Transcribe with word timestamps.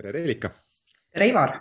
tere, 0.00 0.12
Reelika. 0.12 0.50
tere, 1.12 1.28
Ivar. 1.28 1.60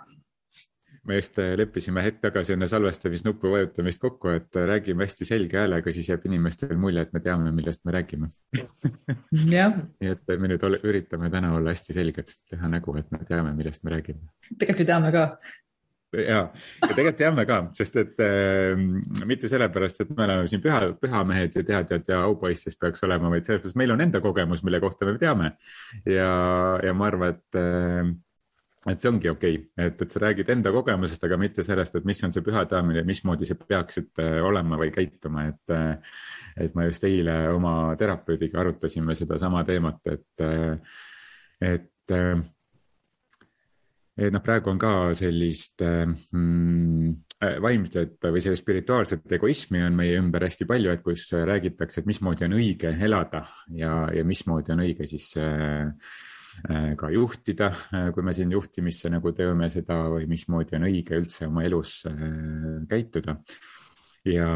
me 1.03 1.15
just 1.15 1.39
äh, 1.39 1.55
leppisime 1.57 2.03
hetk 2.05 2.19
tagasi 2.21 2.53
enne 2.53 2.67
salvestamisnupu 2.69 3.51
vajutamist 3.53 4.01
kokku, 4.03 4.33
et 4.35 4.57
äh, 4.59 4.67
räägime 4.69 5.07
hästi 5.07 5.25
selge 5.25 5.57
häälega, 5.57 5.91
siis 5.95 6.09
jääb 6.11 6.27
inimestele 6.29 6.77
mulje, 6.77 7.05
et 7.07 7.15
me 7.15 7.21
teame, 7.23 7.51
millest 7.55 7.81
me 7.87 7.95
räägime 7.95 8.27
nii 9.53 10.11
et 10.11 10.35
me 10.35 10.51
nüüd 10.51 10.67
ole, 10.67 10.81
üritame 10.85 11.31
täna 11.33 11.53
olla 11.57 11.73
hästi 11.73 11.95
selged, 11.97 12.35
teha 12.51 12.71
nägu, 12.75 12.95
et 12.99 13.09
me 13.15 13.23
teame, 13.27 13.55
millest 13.57 13.83
me 13.87 13.95
räägime. 13.95 14.21
tegelikult 14.51 14.85
ju 14.85 14.91
teame 14.91 15.11
ka 15.15 15.25
ja, 16.13 16.39
ja 16.81 16.89
tegelikult 16.95 17.19
teame 17.19 17.45
ka, 17.49 17.59
sest 17.77 17.99
et 18.01 18.23
äh, 18.23 18.79
mitte 19.29 19.49
sellepärast, 19.51 20.01
et 20.03 20.13
me 20.15 20.25
oleme 20.25 20.47
siin 20.49 20.63
püha, 20.63 20.81
pühamehed 21.01 21.59
ja 21.59 21.65
teadjad 21.65 22.09
ja 22.09 22.23
aupoistes 22.25 22.77
peaks 22.79 23.03
olema, 23.05 23.31
vaid 23.33 23.45
sellepärast, 23.47 23.75
et 23.75 23.81
meil 23.81 23.93
on 23.93 24.01
enda 24.05 24.21
kogemus, 24.23 24.63
mille 24.65 24.81
kohta 24.83 25.07
me 25.09 25.17
teame. 25.21 25.53
ja, 26.09 26.31
ja 26.85 26.95
ma 26.97 27.09
arvan, 27.09 27.37
et 27.37 27.59
äh, 27.59 28.09
et 28.87 29.01
see 29.01 29.09
ongi 29.11 29.29
okei 29.29 29.57
okay., 29.59 29.87
et, 29.87 30.01
et 30.01 30.13
sa 30.13 30.21
räägid 30.23 30.49
enda 30.53 30.71
kogemusest, 30.71 31.23
aga 31.27 31.37
mitte 31.39 31.65
sellest, 31.67 31.97
et 31.99 32.05
mis 32.07 32.21
on 32.23 32.35
see 32.35 32.45
pühateadmine, 32.45 33.03
mismoodi 33.07 33.47
sa 33.47 33.57
peaksid 33.59 34.21
äh, 34.23 34.37
olema 34.45 34.79
või 34.79 34.93
käituma, 34.95 35.49
et. 35.51 35.65
Äh, 35.75 36.15
et 36.59 36.73
ma 36.75 36.83
just 36.87 37.03
eile 37.07 37.33
oma 37.53 37.93
terapeudiga 37.95 38.59
arutasime 38.59 39.13
sedasama 39.15 39.61
teemat, 39.67 40.07
et, 40.11 40.43
äh, 40.43 40.97
et. 41.63 42.15
et 44.19 44.33
noh, 44.33 44.41
praegu 44.43 44.71
on 44.73 44.79
ka 44.81 44.91
sellist 45.15 45.79
mm, 45.85 47.13
vaimset 47.63 48.17
või 48.25 48.41
sellist 48.43 48.65
spirituaalset 48.65 49.37
egoismi 49.37 49.79
on 49.85 49.95
meie 49.95 50.17
ümber 50.19 50.43
hästi 50.43 50.67
palju, 50.67 50.91
et 50.91 51.05
kus 51.05 51.29
räägitakse, 51.31 52.01
et 52.01 52.09
mismoodi 52.09 52.49
on 52.49 52.57
õige 52.57 52.91
elada 53.07 53.45
ja, 53.77 53.93
ja 54.11 54.25
mismoodi 54.27 54.75
on 54.75 54.83
õige 54.83 55.07
siis 55.07 55.29
Äh, 55.39 56.38
ka 56.99 57.09
juhtida, 57.13 57.71
äh, 57.95 58.09
kui 58.15 58.25
me 58.25 58.33
siin 58.35 58.51
juhtimisse 58.51 59.11
nagu 59.11 59.31
teeme 59.35 59.69
seda 59.71 60.01
või 60.13 60.27
mismoodi 60.29 60.77
on 60.77 60.87
õige 60.89 61.17
üldse 61.21 61.47
oma 61.47 61.65
elus 61.67 62.01
äh, 62.09 62.21
käituda. 62.89 63.37
ja, 64.27 64.49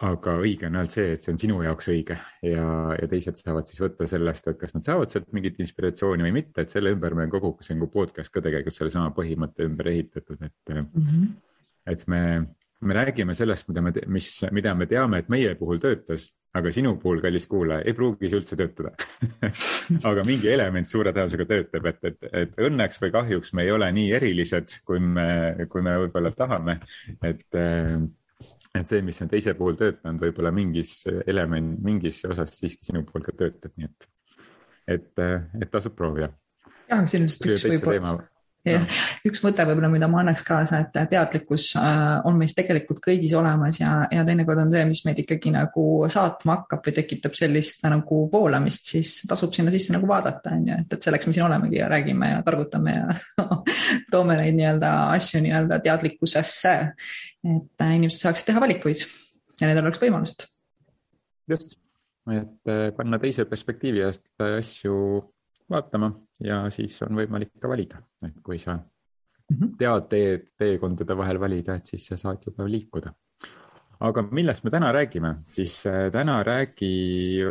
aga 0.00 0.34
õige 0.40 0.66
on 0.66 0.78
ainult 0.80 0.94
see, 0.94 1.12
et 1.14 1.24
see 1.24 1.34
on 1.34 1.40
sinu 1.40 1.58
jaoks 1.62 1.90
õige 1.92 2.16
ja, 2.46 2.66
ja 2.96 3.08
teised 3.10 3.38
saavad 3.38 3.68
siis 3.68 3.82
võtta 3.84 4.08
sellest, 4.10 4.48
et 4.48 4.58
kas 4.60 4.74
nad 4.74 4.86
saavad 4.88 5.12
sealt 5.12 5.28
mingit 5.36 5.60
inspiratsiooni 5.60 6.24
või 6.26 6.34
mitte, 6.40 6.64
et 6.64 6.72
selle 6.72 6.94
ümber 6.94 7.14
meil 7.18 7.30
kogu 7.32 7.52
see 7.60 7.76
nagu 7.76 7.90
podcast 7.92 8.32
ka 8.32 8.42
tegelikult 8.44 8.76
sellesama 8.76 9.12
põhimõtte 9.16 9.68
ümber 9.68 9.92
ehitatud, 9.92 10.40
et 10.40 10.72
mm, 10.72 10.88
-hmm. 10.96 11.28
et 11.92 12.06
me 12.08 12.22
me 12.80 12.94
räägime 12.94 13.34
sellest, 13.34 13.68
mida 13.68 13.82
me, 13.82 13.92
mis, 14.06 14.28
mida 14.50 14.74
me 14.74 14.86
teame, 14.88 15.20
et 15.20 15.28
meie 15.32 15.54
puhul 15.58 15.80
töötas, 15.82 16.30
aga 16.56 16.72
sinu 16.74 16.94
puhul, 17.00 17.20
kallis 17.22 17.46
kuulaja, 17.50 17.84
ei 17.86 17.94
pruugi 17.94 18.30
see 18.30 18.40
üldse 18.40 18.56
töötada 18.58 18.94
aga 20.10 20.24
mingi 20.26 20.48
element 20.50 20.88
suure 20.88 21.12
tõenäosusega 21.14 21.46
töötab, 21.50 21.90
et, 21.92 22.00
et, 22.10 22.30
et 22.42 22.56
õnneks 22.68 23.02
või 23.02 23.12
kahjuks 23.14 23.52
me 23.56 23.66
ei 23.66 23.74
ole 23.74 23.90
nii 23.94 24.14
erilised, 24.16 24.80
kui 24.88 25.02
me, 25.02 25.28
kui 25.70 25.84
me 25.84 25.98
võib-olla 26.04 26.32
tahame. 26.36 26.78
et, 27.20 27.60
et 27.60 28.88
see, 28.88 29.04
mis 29.04 29.20
on 29.22 29.30
teise 29.30 29.54
puhul 29.58 29.78
töötanud, 29.80 30.24
võib-olla 30.24 30.54
mingis 30.54 31.04
element, 31.26 31.76
mingis 31.84 32.24
osas 32.30 32.56
siiski 32.56 32.88
sinu 32.88 33.04
puhul 33.06 33.28
ka 33.28 33.36
töötab, 33.44 33.76
nii 33.76 33.90
et, 33.90 34.10
et, 34.96 35.24
et 35.60 35.70
tasub 35.70 35.94
proovida. 35.98 36.32
jah, 36.88 37.04
siin 37.04 37.28
vist 37.28 37.44
üks 37.44 37.68
võib-olla 37.68 38.16
jah, 38.66 38.84
üks 39.26 39.40
mõte 39.44 39.64
võib-olla, 39.64 39.88
mida 39.92 40.08
ma 40.10 40.20
annaks 40.20 40.42
kaasa, 40.44 40.82
et 40.84 40.98
teadlikkus 41.12 41.70
äh, 41.80 42.20
on 42.28 42.36
meis 42.40 42.54
tegelikult 42.56 43.00
kõigis 43.04 43.32
olemas 43.38 43.80
ja, 43.80 43.94
ja 44.12 44.24
teinekord 44.26 44.60
on 44.64 44.74
see, 44.74 44.84
mis 44.90 45.02
meid 45.06 45.22
ikkagi 45.22 45.52
nagu 45.54 45.86
saatma 46.12 46.58
hakkab 46.58 46.84
või 46.86 46.96
tekitab 46.98 47.36
sellist 47.38 47.84
nagu 47.88 48.22
voolamist, 48.32 48.92
siis 48.92 49.14
tasub 49.30 49.56
sinna 49.56 49.72
sisse 49.74 49.94
nagu 49.96 50.08
vaadata, 50.10 50.54
on 50.56 50.68
ju, 50.68 50.78
et, 50.84 50.96
et 50.96 51.08
selleks 51.08 51.28
me 51.28 51.36
siin 51.36 51.46
olemegi 51.48 51.80
ja 51.80 51.88
räägime 51.92 52.34
ja 52.34 52.44
targutame 52.46 52.96
ja 52.96 53.18
toome 54.12 54.36
neid 54.40 54.58
nii-öelda 54.60 54.94
asju 55.16 55.42
nii-öelda 55.46 55.80
teadlikkusesse. 55.86 56.76
et 57.48 57.84
äh, 57.86 57.96
inimesed 57.96 58.26
saaksid 58.26 58.50
teha 58.50 58.60
valikuid 58.62 59.04
ja 59.60 59.68
nendel 59.68 59.88
oleks 59.88 60.04
võimalused. 60.04 60.48
just, 61.48 61.78
et 62.28 62.72
äh, 62.72 62.88
panna 62.96 63.18
teise 63.22 63.48
perspektiivi 63.48 64.04
eest 64.04 64.34
asju 64.44 64.96
vaatama 65.70 66.10
ja 66.44 66.62
siis 66.70 67.00
on 67.06 67.18
võimalik 67.18 67.54
ka 67.60 67.70
valida, 67.70 68.02
et 68.26 68.38
kui 68.44 68.58
sa 68.58 68.76
mhm. 68.76 69.74
tead 69.78 70.06
teed, 70.10 70.52
teekondade 70.58 71.16
vahel 71.16 71.40
valida, 71.40 71.78
et 71.78 71.94
siis 71.94 72.06
sa 72.12 72.18
saad 72.20 72.46
juba 72.46 72.68
liikuda. 72.68 73.12
aga 74.00 74.22
millest 74.30 74.64
me 74.64 74.70
täna 74.70 74.92
räägime, 74.92 75.34
siis 75.52 75.86
äh, 75.86 76.10
täna 76.12 76.42
räägi, 76.42 77.42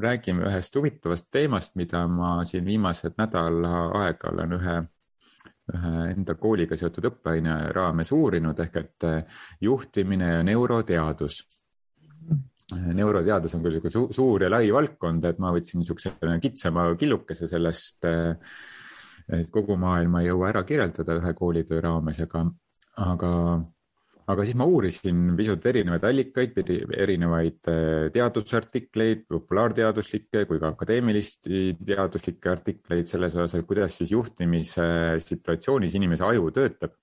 räägime 0.00 0.44
ühest 0.50 0.76
huvitavast 0.76 1.30
teemast, 1.30 1.74
mida 1.74 2.06
ma 2.08 2.44
siin 2.44 2.64
viimased 2.64 3.16
nädal 3.18 3.64
aega 4.02 4.32
olen 4.32 4.58
ühe 4.58 4.82
ühe 5.72 5.92
enda 6.12 6.34
kooliga 6.34 6.76
seotud 6.76 7.06
õppeaine 7.08 7.54
raames 7.72 8.10
uurinud 8.12 8.58
ehk 8.60 8.74
et 8.76 9.06
äh, 9.08 9.40
juhtimine 9.60 10.28
ja 10.28 10.42
neuroteadus 10.44 11.40
neuroteadus 12.94 13.54
on 13.56 13.62
küll 13.64 13.78
niisugune 13.78 13.92
su 13.94 14.16
suur 14.16 14.44
ja 14.46 14.50
lai 14.52 14.68
valdkond, 14.74 15.24
et 15.28 15.38
ma 15.42 15.52
võtsin 15.54 15.82
niisuguse 15.82 16.14
kitsama 16.42 16.88
killukese 17.00 17.48
sellest, 17.50 18.04
et 18.04 19.52
kogu 19.52 19.78
maailma 19.80 20.22
ei 20.22 20.30
jõua 20.30 20.50
ära 20.52 20.64
kirjeldada 20.68 21.18
ühe 21.20 21.32
koolitöö 21.38 21.80
raames, 21.84 22.20
aga, 22.24 22.44
aga, 23.04 23.30
aga 24.34 24.46
siis 24.46 24.58
ma 24.60 24.66
uurisin 24.68 25.34
pisut 25.38 25.64
erinevaid 25.70 26.04
allikaid, 26.10 26.58
erinevaid 27.06 27.70
äh, 27.72 28.08
teadusartikleid, 28.14 29.24
populaarteaduslikke 29.32 30.44
kui 30.50 30.60
ka 30.62 30.74
akadeemilisi 30.74 31.76
teaduslikke 31.80 32.52
artikleid 32.52 33.08
selles 33.10 33.36
osas, 33.38 33.60
et 33.60 33.68
kuidas 33.68 34.00
siis 34.00 34.12
juhtimise 34.12 34.88
situatsioonis 35.24 35.96
inimese 36.00 36.28
aju 36.28 36.52
töötab 36.58 36.98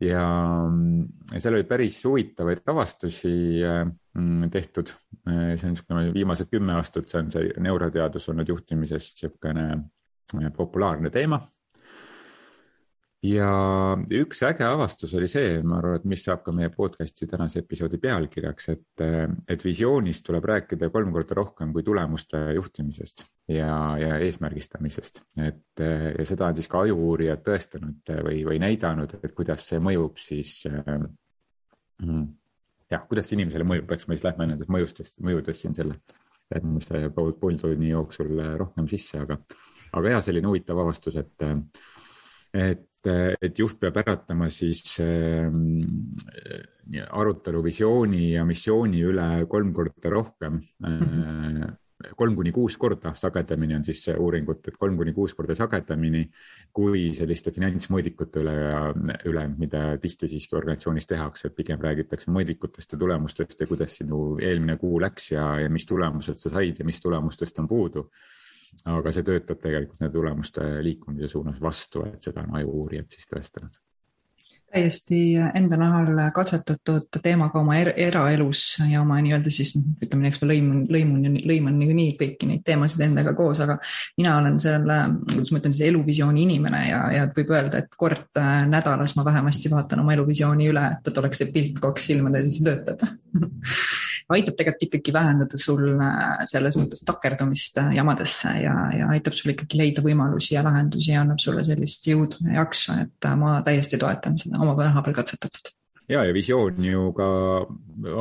ja 0.00 0.22
seal 1.38 1.54
oli 1.54 1.64
päris 1.64 2.02
huvitavaid 2.04 2.62
avastusi 2.68 3.32
mm, 4.14 4.50
tehtud. 4.52 4.92
Äh, 5.28 5.54
see 5.56 5.68
on 5.68 5.74
niisugune 5.74 6.14
viimased 6.14 6.50
kümme 6.52 6.76
aastat, 6.76 7.08
see 7.08 7.20
on 7.22 7.30
see 7.32 7.52
neuroteadus 7.64 8.28
olnud 8.32 8.48
juhtimises 8.52 9.12
niisugune 9.14 9.66
äh, 9.72 10.50
populaarne 10.56 11.10
teema 11.10 11.40
ja 13.26 13.50
üks 14.20 14.42
äge 14.46 14.64
avastus 14.66 15.14
oli 15.18 15.28
see, 15.30 15.58
ma 15.66 15.80
arvan, 15.80 15.98
et 15.98 16.06
mis 16.08 16.22
saab 16.26 16.42
ka 16.46 16.52
meie 16.54 16.70
podcast'i 16.74 17.28
tänase 17.30 17.62
episoodi 17.64 17.98
pealkirjaks, 18.02 18.68
et, 18.74 19.04
et 19.48 19.64
visioonist 19.64 20.26
tuleb 20.26 20.46
rääkida 20.50 20.90
kolm 20.94 21.12
korda 21.14 21.38
rohkem 21.38 21.72
kui 21.74 21.84
tulemuste 21.86 22.40
juhtimisest 22.56 23.24
ja, 23.52 23.70
ja 24.00 24.16
eesmärgistamisest. 24.26 25.22
et 25.42 25.84
ja 25.84 26.28
seda 26.28 26.50
on 26.50 26.58
siis 26.58 26.70
ka 26.70 26.84
ajuuurijad 26.86 27.44
tõestanud 27.46 28.14
või, 28.28 28.42
või 28.48 28.60
näidanud, 28.62 29.18
et 29.22 29.36
kuidas 29.36 29.68
see 29.72 29.82
mõjub 29.82 30.20
siis 30.20 30.62
mm, 30.68 32.24
jah, 32.92 33.04
kuidas 33.08 33.30
see 33.30 33.40
inimesele 33.40 33.66
mõjub, 33.66 33.90
eks 33.96 34.08
me 34.08 34.16
siis 34.16 34.26
lähme 34.28 34.50
nendest 34.52 34.72
mõjustest, 34.72 35.20
mõjudest 35.26 35.66
siin 35.66 35.76
selle 35.76 36.00
järgmise 36.54 37.08
pool, 37.14 37.32
pool 37.40 37.56
tunni 37.58 37.90
jooksul 37.90 38.38
rohkem 38.60 38.86
sisse, 38.90 39.18
aga, 39.24 39.40
aga 39.98 40.16
ja 40.16 40.20
selline 40.22 40.46
huvitav 40.46 40.78
avastus, 40.84 41.16
et 41.18 41.46
et, 42.56 43.08
et 43.42 43.58
juht 43.58 43.78
peab 43.80 44.00
äratama 44.02 44.48
siis 44.50 44.98
äh, 45.04 45.50
arutelu 47.06 47.62
visiooni 47.64 48.32
ja 48.32 48.44
missiooni 48.48 49.02
üle 49.06 49.28
kolm 49.50 49.72
korda 49.74 50.12
rohkem 50.12 50.60
mm. 50.60 51.02
-hmm 51.02 51.74
kolm 52.16 52.36
kuni 52.36 52.52
kuus 52.52 52.76
korda 52.78 53.14
sagedamini 53.16 53.74
on 53.76 53.84
siis 53.84 54.02
uuringut, 54.12 54.68
et 54.68 54.76
kolm 54.78 54.96
kuni 54.98 55.14
kuus 55.16 55.34
korda 55.34 55.56
sagedamini 55.56 56.26
kui 56.76 57.08
selliste 57.16 57.52
finantsmõõdikute 57.56 58.42
üle, 58.42 58.56
üle, 59.30 59.44
mida 59.56 59.82
tihti 60.02 60.28
siiski 60.30 60.58
organisatsioonis 60.58 61.08
tehakse, 61.08 61.48
et 61.48 61.56
pigem 61.56 61.80
räägitakse 61.82 62.32
mõõdikutest 62.34 62.92
ja 62.92 63.00
tulemustest 63.00 63.60
ja 63.60 63.68
kuidas 63.70 63.96
sinu 64.02 64.36
eelmine 64.42 64.76
kuu 64.80 65.00
läks 65.00 65.32
ja, 65.32 65.48
ja 65.64 65.72
mis 65.72 65.88
tulemused 65.88 66.40
sa 66.40 66.52
said 66.52 66.82
ja 66.82 66.88
mis 66.88 67.00
tulemustest 67.00 67.64
on 67.64 67.70
puudu 67.70 68.10
aga 68.92 69.12
see 69.12 69.26
töötab 69.26 69.60
tegelikult 69.62 70.00
nende 70.00 70.14
tulemuste 70.18 70.68
liikumise 70.82 71.28
suunas 71.32 71.60
vastu, 71.62 72.04
et 72.06 72.22
seda 72.22 72.44
on 72.46 72.56
ajuuurijad 72.60 73.10
siis 73.12 73.28
tõestanud 73.30 73.74
täiesti 74.76 75.18
enda 75.56 75.78
nahal 75.80 76.10
katsetatud 76.34 77.20
teemaga 77.22 77.60
oma 77.60 77.78
er 77.80 77.92
eraelus 77.96 78.76
ja 78.90 79.00
oma 79.00 79.18
nii-öelda 79.24 79.52
siis 79.52 79.72
ütleme, 79.76 80.28
eks 80.28 80.42
ma 80.42 80.50
lõimun, 80.50 80.82
lõimun, 80.92 81.38
lõimun 81.48 81.78
niikuinii 81.80 82.16
kõiki 82.20 82.48
neid 82.50 82.64
teemasid 82.66 83.06
endaga 83.06 83.32
koos, 83.38 83.60
aga 83.64 83.78
mina 84.18 84.36
olen 84.40 84.58
selle, 84.62 84.98
kuidas 85.30 85.52
ma 85.52 85.62
ütlen 85.62 85.76
siis 85.76 85.88
eluvisiooni 85.88 86.44
inimene 86.44 86.82
ja, 86.90 87.00
ja 87.14 87.28
võib 87.32 87.52
öelda, 87.54 87.82
et 87.82 87.96
kord 87.96 88.40
äh, 88.40 88.66
nädalas 88.68 89.16
ma 89.16 89.24
vähemasti 89.26 89.72
vaatan 89.72 90.04
oma 90.04 90.16
eluvisiooni 90.16 90.68
üle, 90.72 90.84
et, 90.98 91.12
oleks 91.16 91.40
see 91.42 91.52
pilt 91.54 91.80
kogu 91.80 91.94
aeg 91.94 92.02
silmade 92.02 92.44
ees 92.44 92.60
töötab. 92.66 93.06
Aitab 94.36 94.56
tegelikult 94.58 94.88
ikkagi 94.88 95.12
vähendada 95.14 95.58
sul 95.60 95.84
äh, 96.02 96.44
selles 96.50 96.76
mõttes 96.80 97.04
takerdumist 97.06 97.78
äh, 97.78 97.92
jamadesse 97.94 98.56
ja, 98.58 98.74
ja 98.98 99.10
aitab 99.14 99.36
sul 99.38 99.52
ikkagi 99.52 99.78
leida 99.78 100.02
võimalusi 100.02 100.56
ja 100.56 100.64
lahendusi 100.66 101.12
ja 101.12 101.22
annab 101.22 101.38
sulle 101.42 101.62
sellist 101.64 102.08
jõudu 102.10 102.42
ja 102.48 102.58
jaksu, 102.60 102.96
et 103.04 103.28
ma 103.38 103.60
täiesti 103.66 104.00
toetan 104.02 104.34
seda 104.40 104.58
oma 104.66 104.88
naha 104.90 105.04
peal 105.06 105.16
katsetatud. 105.20 105.72
ja, 106.08 106.24
ja 106.24 106.34
visioon 106.34 106.84
ju 106.84 107.12
ka 107.16 107.30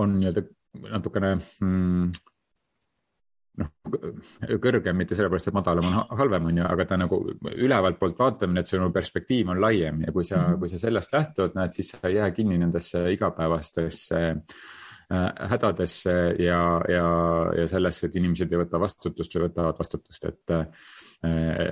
on 0.03 0.19
nii-öelda 0.19 0.45
natukene 0.92 1.36
mm, 1.36 2.09
noh, 3.62 3.71
kõrgem 4.62 4.97
mitte 5.00 5.18
sellepärast, 5.18 5.50
et 5.50 5.56
madalam 5.56 5.88
on 5.89 6.18
halvem, 6.19 6.50
on 6.50 6.62
ju, 6.62 6.65
aga 6.68 6.88
ta 6.89 6.97
nagu 7.00 7.19
ülevalt 7.53 8.00
poolt 8.00 8.19
vaatamine, 8.19 8.63
et 8.63 8.71
sinu 8.71 8.89
perspektiiv 8.95 9.53
on 9.53 9.62
laiem 9.63 10.03
ja 10.07 10.15
kui 10.15 10.25
sa 10.27 10.39
mm, 10.39 10.47
-hmm. 10.47 10.59
kui 10.59 10.71
sa 10.71 10.80
sellest 10.81 11.13
lähtud, 11.13 11.56
näed, 11.56 11.77
siis 11.77 11.94
sa 11.94 12.01
ei 12.09 12.15
jää 12.15 12.31
kinni 12.31 12.57
nendesse 12.57 13.06
igapäevastesse 13.12 14.21
äh, 15.12 15.31
hädadesse 15.51 16.36
ja, 16.39 16.81
ja, 16.89 17.07
ja 17.57 17.68
sellesse, 17.68 18.07
et 18.07 18.15
inimesed 18.15 18.51
ei 18.51 18.63
võta 18.65 18.80
vastutust 18.80 19.36
või 19.36 19.48
võtavad 19.48 19.80
vastutust, 19.80 20.25
et 20.25 20.51
äh, 20.51 20.68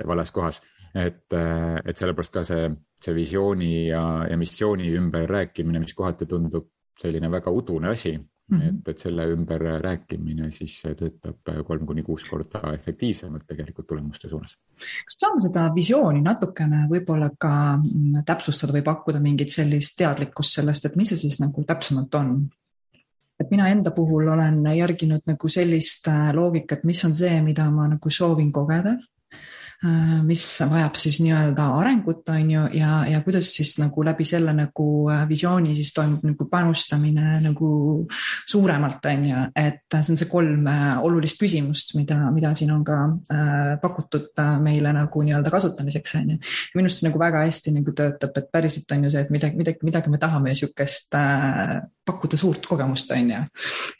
vales 0.06 0.32
kohas. 0.32 0.62
et, 0.94 1.32
äh, 1.32 1.80
et 1.84 1.98
sellepärast 1.98 2.32
ka 2.32 2.44
see, 2.46 2.68
see 3.02 3.14
visiooni 3.14 3.88
ja, 3.88 4.26
ja 4.30 4.36
missiooni 4.38 4.92
ümber 4.94 5.26
rääkimine, 5.26 5.80
mis 5.82 5.94
kohati 5.94 6.26
tundub 6.30 6.68
selline 7.00 7.30
väga 7.30 7.50
udune 7.50 7.88
asi 7.90 8.14
Mm 8.50 8.60
-hmm. 8.60 8.68
et, 8.68 8.88
et 8.88 8.98
selle 8.98 9.24
ümber 9.26 9.60
rääkimine 9.80 10.50
siis 10.50 10.82
töötab 10.96 11.64
kolm 11.66 11.86
kuni 11.86 12.02
kuus 12.02 12.24
korda 12.24 12.74
efektiivsemalt 12.74 13.46
tegelikult 13.46 13.86
tulemuste 13.86 14.28
suunas. 14.28 14.56
kas 15.04 15.16
me 15.16 15.20
saame 15.20 15.40
seda 15.40 15.74
visiooni 15.74 16.20
natukene 16.20 16.82
võib-olla 16.90 17.30
ka 17.38 17.76
mm, 17.76 18.24
täpsustada 18.26 18.72
või 18.72 18.82
pakkuda 18.82 19.20
mingit 19.20 19.50
sellist 19.50 19.96
teadlikkust 19.96 20.54
sellest, 20.60 20.84
et 20.84 20.96
mis 20.96 21.08
see 21.08 21.16
siis 21.16 21.40
nagu 21.40 21.64
täpsemalt 21.64 22.14
on? 22.14 22.50
et 23.40 23.50
mina 23.50 23.68
enda 23.68 23.90
puhul 23.90 24.28
olen 24.28 24.76
järginud 24.76 25.22
nagu 25.26 25.48
sellist 25.48 26.08
äh, 26.08 26.34
loogikat, 26.34 26.84
mis 26.84 27.04
on 27.04 27.14
see, 27.14 27.42
mida 27.42 27.70
ma 27.70 27.88
nagu 27.88 28.10
soovin 28.10 28.52
kogeda 28.52 28.94
Äh, 28.94 29.13
mis 30.24 30.42
vajab 30.70 30.96
siis 30.96 31.18
nii-öelda 31.20 31.64
arengut, 31.78 32.28
on 32.32 32.50
ju, 32.50 32.62
ja, 32.78 33.02
ja 33.10 33.20
kuidas 33.24 33.50
siis 33.56 33.74
nagu 33.80 34.04
läbi 34.06 34.24
selle 34.24 34.54
nagu 34.56 34.86
äh, 35.12 35.24
visiooni 35.28 35.74
siis 35.76 35.92
toimub 35.96 36.24
nagu 36.24 36.46
panustamine 36.50 37.38
nagu 37.44 37.68
suuremalt, 38.50 39.04
on 39.10 39.26
ju, 39.28 39.42
et 39.60 39.96
see 39.98 40.14
on 40.14 40.20
see 40.20 40.30
kolm 40.30 40.68
äh, 40.70 40.86
olulist 41.04 41.40
küsimust, 41.42 41.94
mida, 41.98 42.16
mida 42.34 42.54
siin 42.56 42.72
on 42.74 42.84
ka 42.86 43.00
äh, 43.34 43.74
pakutud 43.82 44.32
meile 44.64 44.94
nagu 44.96 45.24
nii-öelda 45.26 45.52
kasutamiseks, 45.52 46.16
on 46.20 46.34
ju. 46.34 46.38
minu 46.78 46.88
arust 46.88 47.02
see 47.02 47.08
nagu 47.10 47.20
väga 47.20 47.44
hästi 47.44 47.74
nagu 47.76 47.96
töötab, 47.96 48.40
et 48.40 48.48
päriselt 48.52 48.96
on 48.96 49.04
ju 49.04 49.12
see, 49.14 49.26
et 49.26 49.34
midagi, 49.34 49.60
midagi, 49.60 49.84
midagi 49.84 50.12
me 50.12 50.22
tahame 50.22 50.56
sihukest 50.56 51.18
äh, 51.20 51.76
pakkuda 52.04 52.40
suurt 52.40 52.66
kogemust, 52.68 53.12
on 53.16 53.32
ju. 53.34 53.44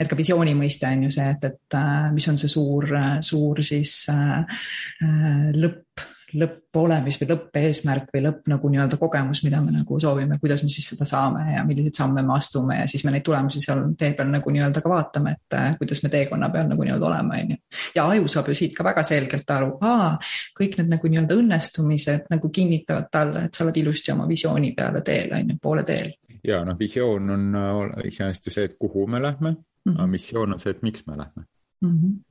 et 0.00 0.08
ka 0.08 0.16
visiooni 0.16 0.56
mõiste 0.58 0.88
on 0.88 1.06
ju 1.08 1.14
see, 1.18 1.28
et, 1.36 1.48
et 1.50 1.78
mis 2.14 2.28
on 2.32 2.40
see 2.40 2.52
suur, 2.52 2.88
suur 3.24 3.62
siis 3.66 3.96
äh, 4.12 4.64
lõpp 5.54 5.73
lõpp, 5.74 6.04
lõppolemis 6.34 7.16
või 7.20 7.28
lõppeesmärk 7.30 8.08
või 8.14 8.22
lõpp 8.24 8.48
nagu 8.50 8.70
nii-öelda 8.70 8.98
kogemus, 8.98 9.42
mida 9.46 9.60
me 9.62 9.72
nagu 9.74 9.98
soovime, 10.00 10.38
kuidas 10.42 10.64
me 10.64 10.70
siis 10.72 10.88
seda 10.90 11.06
saame 11.08 11.44
ja 11.54 11.62
milliseid 11.66 11.94
samme 11.94 12.24
me 12.26 12.34
astume 12.34 12.78
ja 12.80 12.86
siis 12.90 13.04
me 13.06 13.12
neid 13.14 13.24
tulemusi 13.26 13.62
seal 13.62 13.84
tee 13.98 14.12
peal 14.18 14.32
nagu 14.32 14.54
nii-öelda 14.54 14.82
ka 14.82 14.90
vaatame, 14.90 15.36
et 15.36 15.56
äh, 15.58 15.76
kuidas 15.78 16.02
me 16.02 16.10
teekonna 16.12 16.50
peal 16.54 16.68
nagu 16.70 16.86
nii-öelda 16.86 17.08
oleme, 17.10 17.40
on 17.42 17.54
ju. 17.54 17.60
ja 17.94 18.06
aju 18.10 18.28
saab 18.34 18.50
ju 18.50 18.58
siit 18.58 18.74
ka 18.76 18.86
väga 18.86 19.06
selgelt 19.06 19.54
aru, 19.56 19.70
kõik 20.58 20.78
need 20.80 20.92
nagu 20.96 21.12
nii-öelda 21.12 21.38
õnnestumised 21.38 22.28
nagu 22.34 22.50
kinnitavad 22.50 23.10
talle, 23.14 23.46
et 23.46 23.54
sa 23.54 23.66
oled 23.66 23.82
ilusti 23.84 24.14
oma 24.14 24.28
visiooni 24.30 24.74
peale 24.76 25.04
teel, 25.06 25.34
on 25.38 25.54
ju, 25.54 25.58
poole 25.62 25.86
teel. 25.86 26.12
ja 26.44 26.64
noh, 26.66 26.78
visioon 26.78 27.34
on 27.38 27.48
äh, 27.62 28.06
iseenesest 28.10 28.50
ju 28.50 28.58
see, 28.58 28.70
et 28.72 28.78
kuhu 28.80 29.06
me 29.06 29.22
lähme 29.22 29.50
mm, 29.50 29.58
-hmm. 29.86 29.98
aga 29.98 30.06
missioon 30.18 30.58
on 30.58 30.60
see, 30.60 30.74
et 30.74 30.82
miks 30.82 31.06
me 31.06 31.18
lähme 31.18 31.44
mm. 31.80 31.98
-hmm 31.98 32.22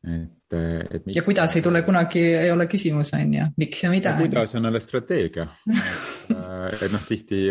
et, 0.00 0.54
et 0.90 1.06
mis.... 1.06 1.16
ja 1.16 1.22
kuidas 1.22 1.54
ei 1.56 1.62
tule 1.62 1.82
kunagi, 1.84 2.22
ei 2.40 2.50
ole 2.52 2.64
küsimus, 2.70 3.12
on 3.18 3.34
ju, 3.34 3.46
miks 3.60 3.82
ja 3.84 3.90
mida. 3.92 4.14
kuidas 4.18 4.54
on 4.56 4.64
jälle 4.64 4.80
strateegia 4.80 5.46
et, 5.74 6.82
et 6.86 6.94
noh, 6.94 7.04
tihti 7.08 7.42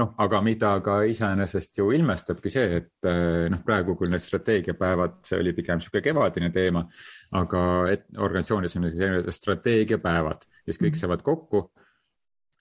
noh, 0.00 0.14
aga 0.24 0.40
mida 0.46 0.72
ka 0.84 1.02
iseenesest 1.10 1.82
ju 1.82 1.90
ilmestabki 1.96 2.52
see, 2.52 2.80
et 2.80 3.10
noh, 3.52 3.62
praegu 3.66 3.98
küll 4.00 4.14
need 4.14 4.24
strateegiapäevad, 4.24 5.20
see 5.28 5.42
oli 5.44 5.52
pigem 5.56 5.82
niisugune 5.82 6.04
kevadine 6.08 6.50
teema, 6.54 6.84
aga 7.36 7.62
et 7.92 8.08
organisatsioonides 8.16 8.80
on 8.80 8.90
sellised 8.90 9.40
strateegiapäevad, 9.42 10.48
siis 10.64 10.80
kõik 10.80 10.94
mm. 10.94 11.00
saavad 11.02 11.26
kokku 11.26 11.66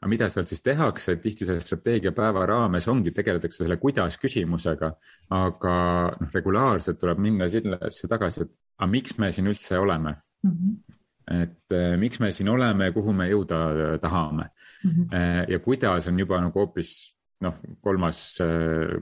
aga 0.03 0.11
mida 0.11 0.27
seal 0.27 0.47
siis 0.47 0.59
tehakse, 0.59 1.15
tihti 1.23 1.45
selle 1.47 1.63
strateegiapäeva 1.63 2.44
raames 2.50 2.88
ongi, 2.91 3.13
tegeletakse 3.15 3.63
selle 3.63 3.77
kuidas 3.79 4.17
küsimusega, 4.19 4.89
aga 5.31 5.75
noh, 6.19 6.33
regulaarselt 6.35 7.00
tuleb 7.00 7.21
minna 7.23 7.47
sellesse 7.51 8.09
tagasi, 8.11 8.44
et 8.44 8.51
aga 8.81 8.89
miks 8.91 9.15
me 9.21 9.31
siin 9.31 9.47
üldse 9.53 9.79
oleme 9.79 10.17
mm. 10.44 10.51
-hmm 10.51 11.00
et 11.23 11.71
eh, 11.71 11.94
miks 11.95 12.19
me 12.19 12.33
siin 12.35 12.50
oleme 12.51 12.89
ja 12.89 12.91
kuhu 12.91 13.13
me 13.15 13.29
jõuda 13.29 13.57
tahame 14.03 14.44
mm. 14.83 14.89
-hmm. 14.91 15.51
ja 15.51 15.59
kuidas 15.59 16.07
on 16.07 16.19
juba 16.19 16.41
nagu 16.41 16.59
hoopis 16.59 17.15
noh, 17.44 17.57
kolmas, 17.84 18.19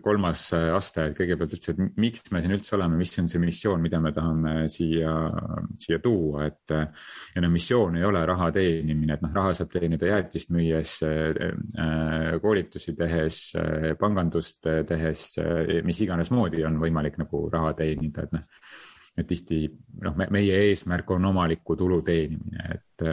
kolmas 0.04 0.44
aste, 0.76 1.06
et 1.10 1.18
kõigepealt 1.18 1.56
üldse, 1.56 1.76
et 1.76 2.00
miks 2.02 2.32
me 2.34 2.42
siin 2.44 2.56
üldse 2.56 2.76
oleme, 2.78 2.98
mis 3.00 3.14
on 3.22 3.30
see 3.32 3.42
missioon, 3.42 3.82
mida 3.84 4.02
me 4.04 4.12
tahame 4.16 4.54
siia, 4.72 5.14
siia 5.82 6.00
tuua, 6.04 6.48
et 6.50 6.76
ja 6.76 7.44
no 7.44 7.52
missioon 7.54 8.00
ei 8.00 8.06
ole 8.08 8.24
raha 8.28 8.52
teenimine, 8.56 9.18
et 9.18 9.26
noh, 9.26 9.34
raha 9.36 9.56
saab 9.58 9.72
teenida 9.74 10.10
jäätist 10.10 10.54
müües, 10.56 10.98
koolitusi 12.44 12.96
tehes, 12.98 13.42
pangandust 14.02 14.70
tehes, 14.90 15.28
mis 15.88 16.06
iganes 16.06 16.34
moodi 16.34 16.66
on 16.68 16.80
võimalik 16.82 17.20
nagu 17.22 17.46
raha 17.52 17.76
teenida, 17.78 18.26
et 18.26 18.38
noh, 18.40 18.48
et 19.22 19.28
tihti 19.28 19.66
noh, 20.06 20.16
meie 20.32 20.62
eesmärk 20.70 21.10
on 21.12 21.26
omaliku 21.32 21.76
tulu 21.80 22.00
teenimine, 22.08 22.78
et 22.78 23.08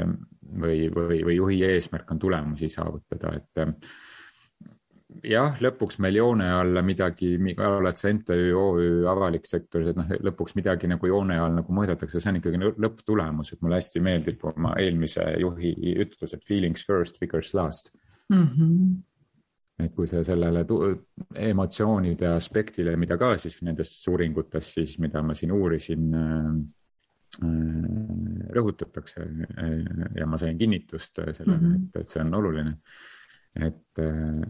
või, 0.48 0.86
või, 0.94 1.24
või 1.26 1.34
juhi 1.36 1.58
eesmärk 1.66 2.14
on 2.14 2.20
tulemusi 2.22 2.70
saavutada, 2.72 3.34
et 3.36 3.66
jah, 5.26 5.56
lõpuks 5.62 5.98
meil 6.02 6.18
joone 6.18 6.46
alla 6.52 6.82
midagi, 6.84 7.34
oled 7.38 7.98
sa 7.98 8.12
MTÜ, 8.12 8.38
OÜ, 8.56 8.88
avalik 9.10 9.46
sektor, 9.48 9.84
et 9.88 9.98
noh, 9.98 10.08
lõpuks 10.28 10.56
midagi 10.58 10.90
nagu 10.90 11.10
joone 11.10 11.38
all 11.40 11.56
nagu 11.58 11.74
mõõdetakse, 11.74 12.20
see 12.20 12.32
on 12.32 12.40
ikkagi 12.40 12.60
lõpptulemus, 12.84 13.52
et 13.52 13.62
mulle 13.64 13.80
hästi 13.80 14.02
meeldib 14.04 14.44
oma 14.52 14.74
eelmise 14.82 15.24
juhi 15.42 15.74
ütlus, 16.04 16.34
et 16.34 16.46
feelings 16.46 16.86
first, 16.88 17.18
figures 17.22 17.54
last 17.54 17.92
mm. 18.28 18.46
-hmm. 18.46 18.96
et 19.84 19.94
kui 19.94 20.06
sa 20.08 20.24
sellele 20.24 20.64
emotsioonide 21.34 22.28
aspektile, 22.34 22.96
mida 22.96 23.18
ka 23.18 23.36
siis 23.38 23.62
nendes 23.62 23.94
uuringutes 24.08 24.74
siis, 24.74 24.98
mida 24.98 25.22
ma 25.22 25.34
siin 25.34 25.52
uurisin 25.52 26.14
äh, 26.14 26.52
rõhutatakse 28.54 29.20
äh, 29.22 29.74
ja 30.16 30.26
ma 30.26 30.38
sain 30.38 30.58
kinnitust 30.58 31.20
sellele 31.32 31.58
mm, 31.58 31.74
-hmm. 31.74 31.88
et, 31.94 32.00
et 32.00 32.08
see 32.08 32.22
on 32.22 32.34
oluline. 32.34 32.78
et 33.56 33.98
äh, 33.98 34.42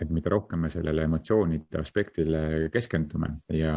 et 0.00 0.10
mida 0.12 0.30
rohkem 0.30 0.66
me 0.66 0.70
sellele 0.72 1.06
emotsioonide 1.08 1.80
aspektile 1.80 2.42
keskendume 2.72 3.30
ja 3.56 3.76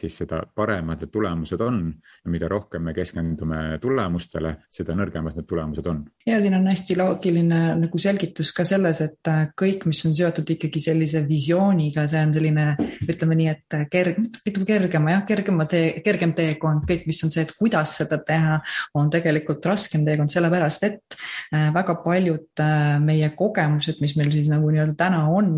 siis 0.00 0.20
seda 0.22 0.42
paremad 0.54 1.00
need 1.02 1.12
tulemused 1.12 1.60
on. 1.64 1.80
Ja 2.24 2.32
mida 2.32 2.48
rohkem 2.50 2.84
me 2.86 2.94
keskendume 2.96 3.78
tulemustele, 3.82 4.56
seda 4.72 4.96
nõrgemad 4.98 5.36
need 5.36 5.48
tulemused 5.48 5.86
on. 5.90 6.02
ja 6.26 6.38
siin 6.42 6.56
on 6.58 6.66
hästi 6.68 6.96
loogiline 6.98 7.60
nagu 7.80 7.98
selgitus 8.00 8.52
ka 8.56 8.64
selles, 8.66 9.00
et 9.04 9.30
äh, 9.30 9.46
kõik, 9.56 9.86
mis 9.90 10.02
on 10.08 10.14
seotud 10.16 10.48
ikkagi 10.56 10.82
sellise 10.82 11.22
visiooniga, 11.26 12.06
see 12.10 12.22
on 12.26 12.34
selline, 12.36 12.66
ütleme 13.06 13.38
nii, 13.38 13.48
et 13.52 13.76
äh, 13.78 13.86
kerg, 13.92 14.20
mitte 14.20 14.64
kergema 14.66 15.14
jah, 15.14 15.24
kergema 15.28 15.66
tee, 15.70 16.00
kergem 16.04 16.34
teekond, 16.36 16.86
kõik, 16.88 17.06
mis 17.08 17.22
on 17.26 17.32
see, 17.34 17.46
et 17.46 17.54
kuidas 17.56 17.96
seda 18.00 18.18
teha, 18.26 18.58
on 18.98 19.10
tegelikult 19.12 19.64
raskem 19.70 20.04
teekond, 20.06 20.32
sellepärast 20.32 20.88
et 20.88 21.18
äh, 21.52 21.68
väga 21.74 21.98
paljud 22.04 22.64
meie 23.06 23.30
kogemused, 23.36 24.00
mis 24.02 24.16
meil 24.18 24.30
siis 24.34 24.48
nagu 24.50 24.68
nii-öelda 24.70 24.96
täna 24.98 25.22
on, 25.32 25.48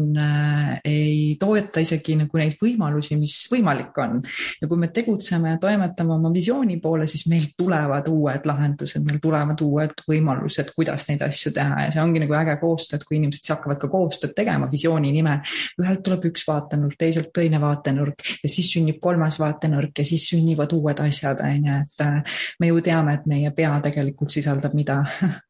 ei 0.87 1.37
toeta 1.41 1.83
isegi 1.83 2.17
nagu 2.19 2.41
neid 2.41 2.57
võimalusi, 2.61 3.17
mis 3.21 3.37
võimalik 3.53 3.97
on 4.03 4.21
ja 4.61 4.69
kui 4.69 4.79
me 4.81 4.89
tegutseme 4.95 5.55
ja 5.55 5.59
toimetame 5.61 6.15
oma 6.15 6.33
visiooni 6.35 6.79
poole, 6.83 7.07
siis 7.07 7.27
meil 7.31 7.49
tulevad 7.57 8.09
uued 8.13 8.47
lahendused, 8.49 9.05
meil 9.07 9.21
tulevad 9.23 9.63
uued 9.65 10.05
võimalused, 10.09 10.73
kuidas 10.77 11.09
neid 11.09 11.25
asju 11.27 11.53
teha 11.57 11.87
ja 11.87 11.95
see 11.95 12.03
ongi 12.03 12.23
nagu 12.25 12.37
äge 12.39 12.59
koostöö, 12.61 12.99
et 12.99 13.07
kui 13.09 13.19
inimesed 13.19 13.43
siis 13.43 13.55
hakkavad 13.57 13.81
ka 13.83 13.91
koostööd 13.93 14.35
tegema 14.37 14.69
visiooni 14.71 15.13
nimel. 15.15 15.41
ühelt 15.81 16.03
tuleb 16.05 16.29
üks 16.31 16.47
vaatenurk, 16.49 16.97
teiselt 16.99 17.33
teine 17.35 17.61
vaatenurk 17.63 18.25
ja 18.43 18.53
siis 18.53 18.71
sünnib 18.75 19.01
kolmas 19.01 19.39
vaatenurk 19.41 19.99
ja 19.99 20.05
siis 20.05 20.29
sünnivad 20.31 20.73
uued 20.77 21.03
asjad, 21.05 21.43
on 21.45 21.69
ju, 21.71 21.83
et 21.83 22.07
äh, 22.07 22.41
me 22.61 22.73
ju 22.73 22.81
teame, 22.85 23.19
et 23.19 23.27
meie 23.27 23.53
pea 23.57 23.77
tegelikult 23.85 24.35
sisaldab 24.35 24.75
mida 24.79 25.03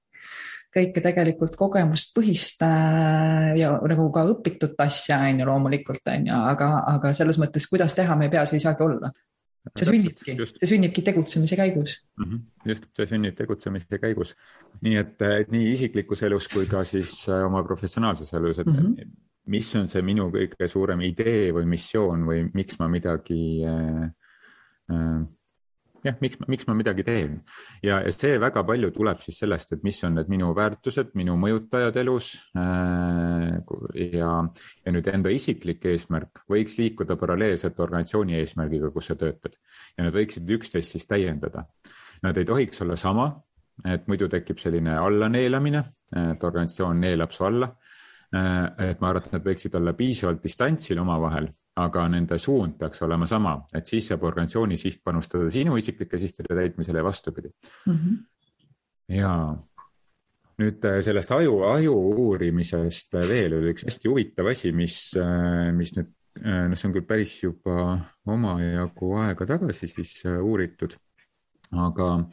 kõike 0.75 1.03
tegelikult 1.05 1.57
kogemuspõhist 1.59 2.65
äh, 2.67 3.55
ja 3.59 3.73
nagu 3.91 4.09
ka 4.15 4.25
õpitud 4.33 4.77
asja, 4.85 5.21
on 5.29 5.41
ju, 5.43 5.47
loomulikult, 5.49 6.03
on 6.13 6.29
ju, 6.29 6.43
aga, 6.53 6.69
aga 6.97 7.15
selles 7.17 7.41
mõttes, 7.41 7.69
kuidas 7.71 7.97
teha 7.97 8.17
meie 8.21 8.33
peas 8.33 8.53
ei 8.53 8.63
saagi 8.63 8.85
olla. 8.85 9.13
see 9.77 9.89
sünnibki, 9.89 10.35
see 10.39 10.69
sünnibki 10.71 11.03
tegutsemise 11.05 11.57
käigus 11.59 11.99
mm. 12.17 12.25
-hmm. 12.25 12.45
just, 12.71 12.85
see 12.97 13.07
sünnib 13.11 13.37
tegutsemise 13.37 13.99
käigus. 14.01 14.35
nii 14.83 14.97
et 14.97 15.25
nii 15.53 15.73
isiklikus 15.73 16.23
elus 16.23 16.49
kui 16.49 16.67
ka 16.67 16.85
siis 16.85 17.25
äh, 17.29 17.47
oma 17.47 17.65
professionaalses 17.65 18.33
elus, 18.35 18.59
et 18.59 18.67
mm 18.67 18.77
-hmm. 18.77 19.11
mis 19.47 19.75
on 19.77 19.89
see 19.89 20.03
minu 20.03 20.31
kõige 20.31 20.69
suurem 20.69 21.01
idee 21.01 21.53
või 21.53 21.65
missioon 21.67 22.25
või 22.29 22.49
miks 22.55 22.79
ma 22.79 22.89
midagi 22.89 23.65
äh, 23.65 24.05
äh, 24.93 25.27
jah, 26.07 26.17
miks, 26.23 26.38
miks 26.50 26.69
ma 26.69 26.76
midagi 26.78 27.05
teen 27.07 27.38
ja, 27.83 28.00
ja 28.05 28.12
see 28.14 28.38
väga 28.40 28.62
palju 28.67 28.90
tuleb 28.95 29.21
siis 29.23 29.40
sellest, 29.43 29.75
et 29.75 29.85
mis 29.87 29.99
on 30.07 30.19
need 30.19 30.31
minu 30.33 30.50
väärtused, 30.57 31.12
minu 31.19 31.37
mõjutajad 31.40 31.99
elus 32.02 32.31
äh,. 32.59 33.59
ja, 34.14 34.33
ja 34.85 34.95
nüüd 34.95 35.11
enda 35.12 35.33
isiklik 35.35 35.85
eesmärk 35.90 36.45
võiks 36.50 36.78
liikuda 36.81 37.19
paralleelselt 37.21 37.81
organisatsiooni 37.81 38.38
eesmärgiga, 38.38 38.93
kus 38.95 39.12
sa 39.12 39.19
töötad 39.19 39.59
ja 39.97 40.07
nad 40.07 40.17
võiksid 40.17 40.49
üksteist 40.59 40.97
siis 40.97 41.07
täiendada. 41.09 41.67
Nad 42.23 42.38
ei 42.38 42.47
tohiks 42.49 42.83
olla 42.83 42.97
sama, 42.99 43.28
et 43.87 44.09
muidu 44.11 44.26
tekib 44.31 44.59
selline 44.59 44.97
allaneelamine, 44.99 45.85
et 46.19 46.45
organisatsioon 46.45 47.00
neelab 47.05 47.35
su 47.35 47.47
alla 47.47 47.71
et 48.28 49.00
ma 49.00 49.08
arvan, 49.08 49.25
et 49.25 49.32
nad 49.32 49.44
võiksid 49.44 49.76
olla 49.78 49.94
piisavalt 49.97 50.42
distantsil 50.44 50.99
omavahel, 51.00 51.47
aga 51.80 52.02
nende 52.12 52.37
suund 52.40 52.76
peaks 52.80 53.00
olema 53.06 53.26
sama, 53.28 53.54
et 53.73 53.88
siis 53.88 54.11
saab 54.11 54.26
organisatsiooni 54.28 54.76
siht 54.76 55.00
panustada 55.04 55.49
sinu 55.52 55.78
isiklike 55.80 56.20
sihtide 56.20 56.58
täitmisele 56.58 57.00
ja 57.00 57.06
vastupidi 57.06 57.49
mm. 57.49 57.94
-hmm. 57.94 58.18
ja 59.16 59.32
nüüd 60.61 60.85
äh, 60.85 61.00
sellest 61.06 61.32
aju, 61.32 61.62
aju 61.70 61.97
uurimisest 62.26 63.16
veel 63.30 63.56
oli 63.61 63.73
üks 63.73 63.88
hästi 63.88 64.12
huvitav 64.12 64.52
asi, 64.52 64.73
mis, 64.73 65.00
äh, 65.16 65.73
mis 65.73 65.94
nüüd, 65.97 66.12
noh, 66.44 66.76
see 66.76 66.88
on 66.90 66.94
küll 66.99 67.08
päris 67.08 67.42
juba 67.42 67.97
omajagu 68.26 69.14
aega 69.25 69.47
tagasi 69.56 69.88
siis 69.88 70.20
uuritud, 70.26 70.99
aga 71.73 72.28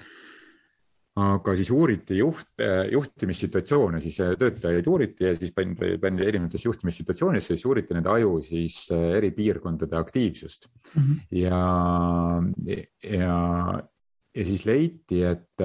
aga 1.16 1.54
siis 1.56 1.70
uuriti 1.72 2.18
juht, 2.20 2.60
juhtimissituatsioone, 2.92 4.02
siis 4.04 4.18
äh, 4.24 4.34
töötajaid 4.40 4.88
uuriti 4.92 5.24
ja 5.24 5.36
siis 5.38 5.54
pandi, 5.56 5.94
pandi 6.02 6.26
erinevatesse 6.28 6.68
juhtimissituatsioonidesse, 6.68 7.54
siis 7.54 7.68
uuriti 7.70 7.96
nende 7.96 8.12
aju 8.12 8.40
siis 8.44 8.82
äh, 8.92 9.14
eri 9.22 9.32
piirkondade 9.36 9.96
aktiivsust 9.96 10.68
mm. 10.68 11.04
-hmm. 11.04 11.22
ja, 11.40 11.62
ja, 13.04 13.38
ja 14.36 14.46
siis 14.46 14.66
leiti, 14.68 15.22
et, 15.24 15.64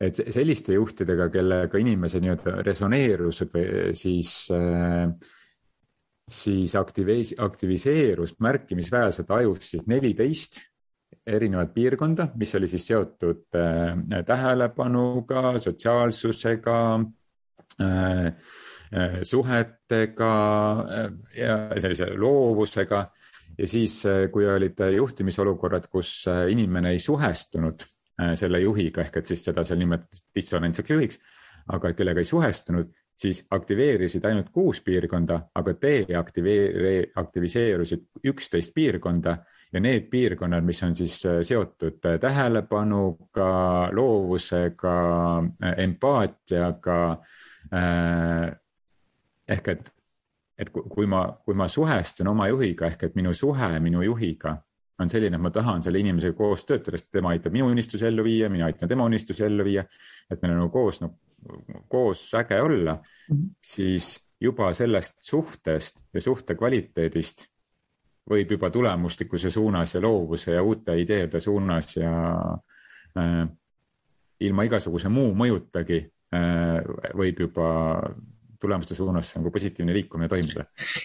et 0.00 0.22
selliste 0.30 0.78
juhtidega, 0.78 1.28
kellega 1.34 1.82
inimese 1.82 2.22
nii-öelda 2.22 2.62
resoneerus 2.62 3.42
või 3.50 3.66
siis 3.98 4.46
siis 6.30 6.72
aktiveis-, 6.74 7.34
aktiviseerus 7.38 8.38
märkimisväärselt 8.42 9.30
ajus 9.30 9.70
siis 9.70 9.86
neliteist 9.86 10.62
erinevat 11.26 11.72
piirkonda, 11.74 12.28
mis 12.38 12.54
oli 12.54 12.68
siis 12.70 12.86
seotud 12.86 13.56
äh, 13.58 14.22
tähelepanuga, 14.26 15.58
sotsiaalsusega 15.58 16.78
äh,, 17.80 18.26
äh, 18.26 19.18
suhetega 19.22 20.34
ja 21.36 21.56
sellise 21.80 22.12
loovusega. 22.14 23.06
ja 23.58 23.66
siis, 23.68 24.02
kui 24.32 24.46
olid 24.46 24.80
juhtimisolukorrad, 24.94 25.86
kus 25.90 26.26
inimene 26.48 26.90
ei 26.90 26.98
suhestunud 26.98 27.80
selle 28.36 28.60
juhiga 28.60 29.00
ehk 29.00 29.16
et 29.16 29.26
siis 29.26 29.44
seda 29.44 29.64
seal 29.64 29.78
nimetati 29.78 30.34
dissonantseks 30.34 30.90
juhiks, 30.90 31.18
aga 31.72 31.92
kellega 31.96 32.20
ei 32.20 32.28
suhestunud, 32.28 32.92
siis 33.16 33.42
aktiveerisid 33.50 34.24
ainult 34.28 34.50
kuus 34.52 34.82
piirkonda, 34.84 35.40
aga 35.54 35.74
deaktiveeri-, 35.82 37.10
aktiviseerusid 37.16 38.28
üksteist 38.28 38.74
piirkonda 38.74 39.38
ja 39.72 39.80
need 39.80 40.06
piirkonnad, 40.10 40.64
mis 40.64 40.82
on 40.82 40.94
siis 40.96 41.18
äh, 41.26 41.40
seotud 41.42 42.04
äh, 42.06 42.18
tähelepanuga, 42.20 43.48
loovusega, 43.92 44.96
äh, 45.64 45.74
empaatiaga 45.84 47.00
ehk 49.48 49.68
et, 49.72 49.88
et 50.58 50.68
kui 50.70 51.08
ma, 51.10 51.24
kui 51.44 51.56
ma 51.58 51.66
suhestun 51.68 52.30
oma 52.30 52.46
juhiga 52.46 52.86
ehk 52.86 53.08
et 53.08 53.16
minu 53.18 53.32
suhe 53.34 53.70
minu 53.82 54.04
juhiga 54.06 54.54
on 55.02 55.10
selline, 55.10 55.36
et 55.36 55.42
ma 55.42 55.50
tahan 55.52 55.82
selle 55.84 55.98
inimesega 56.00 56.36
koos 56.38 56.62
töötada, 56.64 56.96
sest 56.96 57.10
tema 57.12 57.34
aitab 57.34 57.52
minu 57.52 57.66
unistusi 57.68 58.06
ellu 58.08 58.24
viia, 58.24 58.48
mina 58.48 58.68
aitan 58.70 58.88
tema 58.88 59.04
unistusi 59.04 59.44
ellu 59.44 59.66
viia. 59.66 59.84
et 60.30 60.42
meil 60.42 60.54
on 60.54 60.62
nagu 60.62 60.72
koos 60.72 61.02
no,, 61.02 61.10
koos 61.88 62.22
äge 62.34 62.60
olla 62.62 62.94
mm, 62.94 63.36
-hmm. 63.36 63.50
siis 63.62 64.14
juba 64.40 64.72
sellest 64.74 65.16
suhtest 65.20 66.04
ja 66.14 66.20
suhte 66.20 66.54
kvaliteedist 66.54 67.48
võib 68.30 68.56
juba 68.56 68.70
tulemuslikkuse 68.70 69.50
suunas 69.50 69.94
ja 69.94 70.00
loovuse 70.02 70.56
ja 70.56 70.62
uute 70.62 70.96
ideede 71.00 71.40
suunas 71.40 71.96
ja 71.96 72.12
äh, 73.18 73.42
ilma 74.40 74.66
igasuguse 74.66 75.08
muu 75.08 75.34
mõjutagi 75.34 76.00
äh, 76.34 76.80
võib 77.14 77.44
juba 77.46 77.68
tulemuste 78.60 78.94
suunas 78.94 79.32
nagu 79.36 79.50
positiivne 79.54 79.94
liikumine 79.94 80.28
toimuda. 80.28 80.64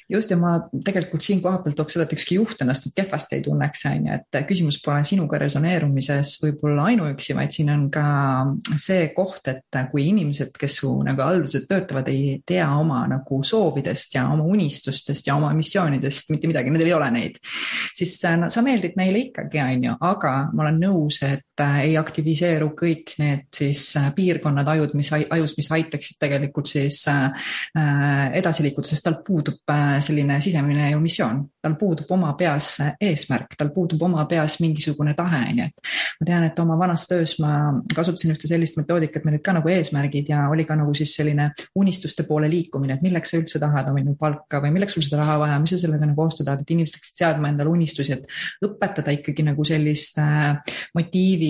just 0.10 0.31
ja 0.31 0.38
ma 0.38 0.53
tegelikult 0.86 1.24
siin 1.25 1.41
kohapeal 1.41 1.75
tooks 1.77 1.98
seda, 1.98 2.05
et 2.08 2.15
ükski 2.15 2.38
juht 2.39 2.62
ennast 2.63 2.88
nüüd 2.88 2.96
kehvasti 2.98 3.38
ei 3.38 3.43
tunneks, 3.46 3.86
on 3.89 4.08
ju, 4.08 4.17
et 4.20 4.39
küsimus 4.50 4.79
pole 4.84 5.03
sinuga 5.08 5.39
resoneerumises 5.41 6.38
võib-olla 6.43 6.89
ainuüksi, 6.91 7.36
vaid 7.38 7.55
siin 7.55 7.72
on 7.74 7.88
ka 7.93 8.05
see 8.81 9.10
koht, 9.15 9.48
et 9.51 9.79
kui 9.91 10.08
inimesed, 10.10 10.53
kes 10.60 10.79
su 10.81 10.93
nagu 11.05 11.24
haldused 11.25 11.67
töötavad, 11.70 12.10
ei 12.12 12.39
tea 12.48 12.67
oma 12.77 13.03
nagu 13.12 13.41
soovidest 13.48 14.15
ja 14.17 14.27
oma 14.31 14.46
unistustest 14.48 15.27
ja 15.27 15.38
oma 15.39 15.51
missioonidest 15.58 16.31
mitte 16.34 16.50
midagi, 16.51 16.74
nendel 16.74 16.91
ei 16.91 16.98
ole 16.98 17.12
neid, 17.13 17.39
siis 17.96 18.17
no, 18.39 18.50
sa 18.53 18.63
meeldid 18.65 18.98
neile 19.00 19.25
ikkagi, 19.27 19.62
on 19.62 19.88
ju, 19.89 19.98
aga 20.12 20.36
ma 20.51 20.65
olen 20.65 20.81
nõus, 20.81 21.22
et 21.27 21.46
ei 21.84 21.98
aktiviseeru 22.00 22.72
kõik 22.77 23.15
need 23.20 23.48
siis 23.53 23.84
piirkonnad 24.15 24.67
ajud, 24.67 24.96
mis, 24.98 25.12
ajus, 25.13 25.55
mis 25.58 25.72
aitaksid 25.75 26.17
tegelikult 26.22 26.72
siis 26.72 27.03
äh, 27.12 27.29
Äh, 27.72 28.34
edasi 28.36 28.65
liikuda, 28.65 28.88
sest 28.88 29.05
tal 29.05 29.13
puudub 29.24 29.70
äh, 29.72 29.93
selline 30.03 30.41
sisemine 30.43 30.89
ju 30.91 31.00
missioon, 31.00 31.38
tal 31.63 31.77
puudub 31.79 32.10
oma 32.12 32.34
peas 32.36 32.74
eesmärk, 33.00 33.53
tal 33.55 33.70
puudub 33.72 34.01
oma 34.03 34.25
peas 34.27 34.58
mingisugune 34.60 35.13
tahe, 35.15 35.39
on 35.53 35.62
ju, 35.62 35.67
et 35.70 36.17
ma 36.20 36.27
tean, 36.27 36.46
et 36.50 36.60
oma 36.60 36.75
vanas 36.79 37.05
töös 37.08 37.38
ma 37.39 37.53
kasutasin 37.96 38.34
ühte 38.34 38.50
sellist 38.50 38.75
metoodikat, 38.75 39.24
meil 39.24 39.38
olid 39.38 39.46
ka 39.46 39.55
nagu 39.55 39.72
eesmärgid 39.72 40.34
ja 40.34 40.41
oli 40.51 40.65
ka 40.67 40.75
nagu 40.75 40.91
siis 40.98 41.13
selline 41.15 41.46
unistuste 41.79 42.25
poole 42.27 42.50
liikumine, 42.51 42.98
et 43.00 43.05
milleks 43.05 43.31
sa 43.31 43.39
üldse 43.39 43.62
tahad 43.63 43.88
oma 43.93 44.17
palka 44.20 44.60
või 44.65 44.74
milleks 44.75 44.98
sul 44.98 45.08
seda 45.08 45.22
raha 45.22 45.39
vaja, 45.46 45.62
mis 45.63 45.72
sa 45.72 45.79
sellega 45.86 46.12
nagu 46.12 46.25
osta 46.25 46.43
tahad, 46.43 46.65
et 46.65 46.75
inimesed 46.75 46.98
peaksid 46.98 47.24
seadma 47.24 47.53
endale 47.53 47.72
unistusi, 47.72 48.17
et 48.20 48.67
õpetada 48.67 49.15
ikkagi 49.15 49.48
nagu 49.48 49.63
sellist 49.72 50.20
äh, 50.20 50.75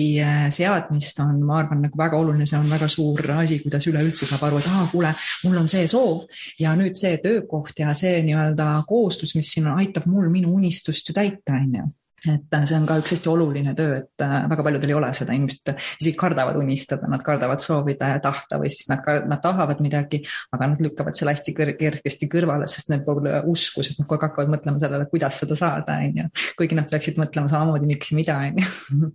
motiivi 0.02 0.50
seadmist 0.50 1.20
on, 1.20 1.40
ma 1.46 1.58
arvan, 1.60 1.82
nagu 1.86 1.98
väga 1.98 2.18
oluline, 2.18 2.46
see 2.46 2.58
on 2.58 2.70
väga 2.70 2.88
suur 2.90 3.20
asi, 3.38 3.60
kuidas 3.62 3.86
üleüldse 3.88 4.26
saab 4.26 4.46
aru, 4.48 4.60
et 4.60 4.68
aa, 4.70 4.86
kuule, 4.90 5.14
mul 5.44 5.58
on 5.62 5.68
see 5.68 5.86
soov 5.90 6.26
ja 6.60 6.74
nüüd 6.78 6.98
see 6.98 7.18
töökoht 7.22 7.78
ja 7.78 7.94
see 7.94 8.22
nii-öelda 8.26 8.84
koostus, 8.88 9.34
mis 9.36 9.52
siin 9.52 9.68
on, 9.68 9.78
aitab 9.82 10.06
mul 10.10 10.30
minu 10.32 10.54
unistust 10.54 11.08
ju 11.08 11.16
täita, 11.16 11.58
on 11.58 11.74
ju 11.78 11.88
et 12.28 12.54
äh, 12.54 12.64
see 12.68 12.76
on 12.78 12.86
ka 12.86 12.96
üks 13.00 13.14
hästi 13.16 13.30
oluline 13.32 13.74
töö, 13.78 13.96
et 14.02 14.24
äh, 14.24 14.34
väga 14.50 14.64
paljudel 14.66 14.92
ei 14.92 14.96
ole 14.98 15.10
seda, 15.16 15.34
inimesed 15.36 15.72
isegi 15.74 16.14
kardavad 16.18 16.58
unistada, 16.60 17.08
nad 17.10 17.24
kardavad 17.26 17.62
soovida 17.62 18.12
ja 18.12 18.20
tahta 18.22 18.60
või 18.62 18.70
siis 18.72 18.88
nad, 18.90 19.06
nad 19.28 19.42
tahavad 19.42 19.82
midagi, 19.82 20.22
aga 20.54 20.70
nad 20.72 20.82
lükkavad 20.84 21.18
selle 21.18 21.34
hästi 21.34 21.54
kergesti 21.56 22.28
kõrvale, 22.30 22.68
sest 22.70 22.92
neil 22.92 23.02
pole 23.06 23.40
usku, 23.50 23.82
sest 23.82 24.02
nad 24.02 24.08
kogu 24.08 24.20
aeg 24.20 24.28
hakkavad 24.28 24.52
mõtlema 24.54 24.82
sellele, 24.82 25.08
kuidas 25.10 25.40
seda 25.42 25.58
saada, 25.58 25.98
on 25.98 26.22
ju. 26.22 26.28
kuigi 26.58 26.78
nad 26.78 26.88
peaksid 26.90 27.18
mõtlema 27.20 27.50
samamoodi, 27.50 27.90
miks 27.90 28.12
ja 28.12 28.18
mida, 28.18 28.38
on 28.46 28.62
ju. 28.62 29.12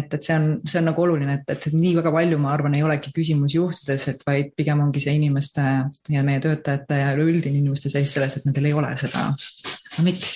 et, 0.00 0.08
et 0.08 0.20
see 0.20 0.38
on, 0.38 0.48
see 0.64 0.80
on 0.80 0.88
nagu 0.90 1.04
oluline, 1.04 1.40
et, 1.40 1.56
et 1.56 1.68
nii 1.76 1.94
väga 2.00 2.14
palju, 2.14 2.40
ma 2.40 2.54
arvan, 2.56 2.78
ei 2.78 2.86
olegi 2.86 3.12
küsimus 3.14 3.58
juhtides, 3.58 4.08
et 4.14 4.24
vaid 4.26 4.54
pigem 4.56 4.80
ongi 4.84 5.02
see 5.04 5.16
inimeste 5.20 5.64
ja 6.14 6.24
meie 6.26 6.40
töötajate 6.44 7.00
ja 7.02 7.12
üleüldine 7.16 7.60
inimeste 7.60 7.92
seis 7.92 8.16
selles, 8.16 8.38
et 8.38 8.48
nendel 8.48 8.70
ei 8.70 8.76
ole 8.76 8.94
seda. 9.00 9.28
no 9.98 10.06
miks? 10.06 10.34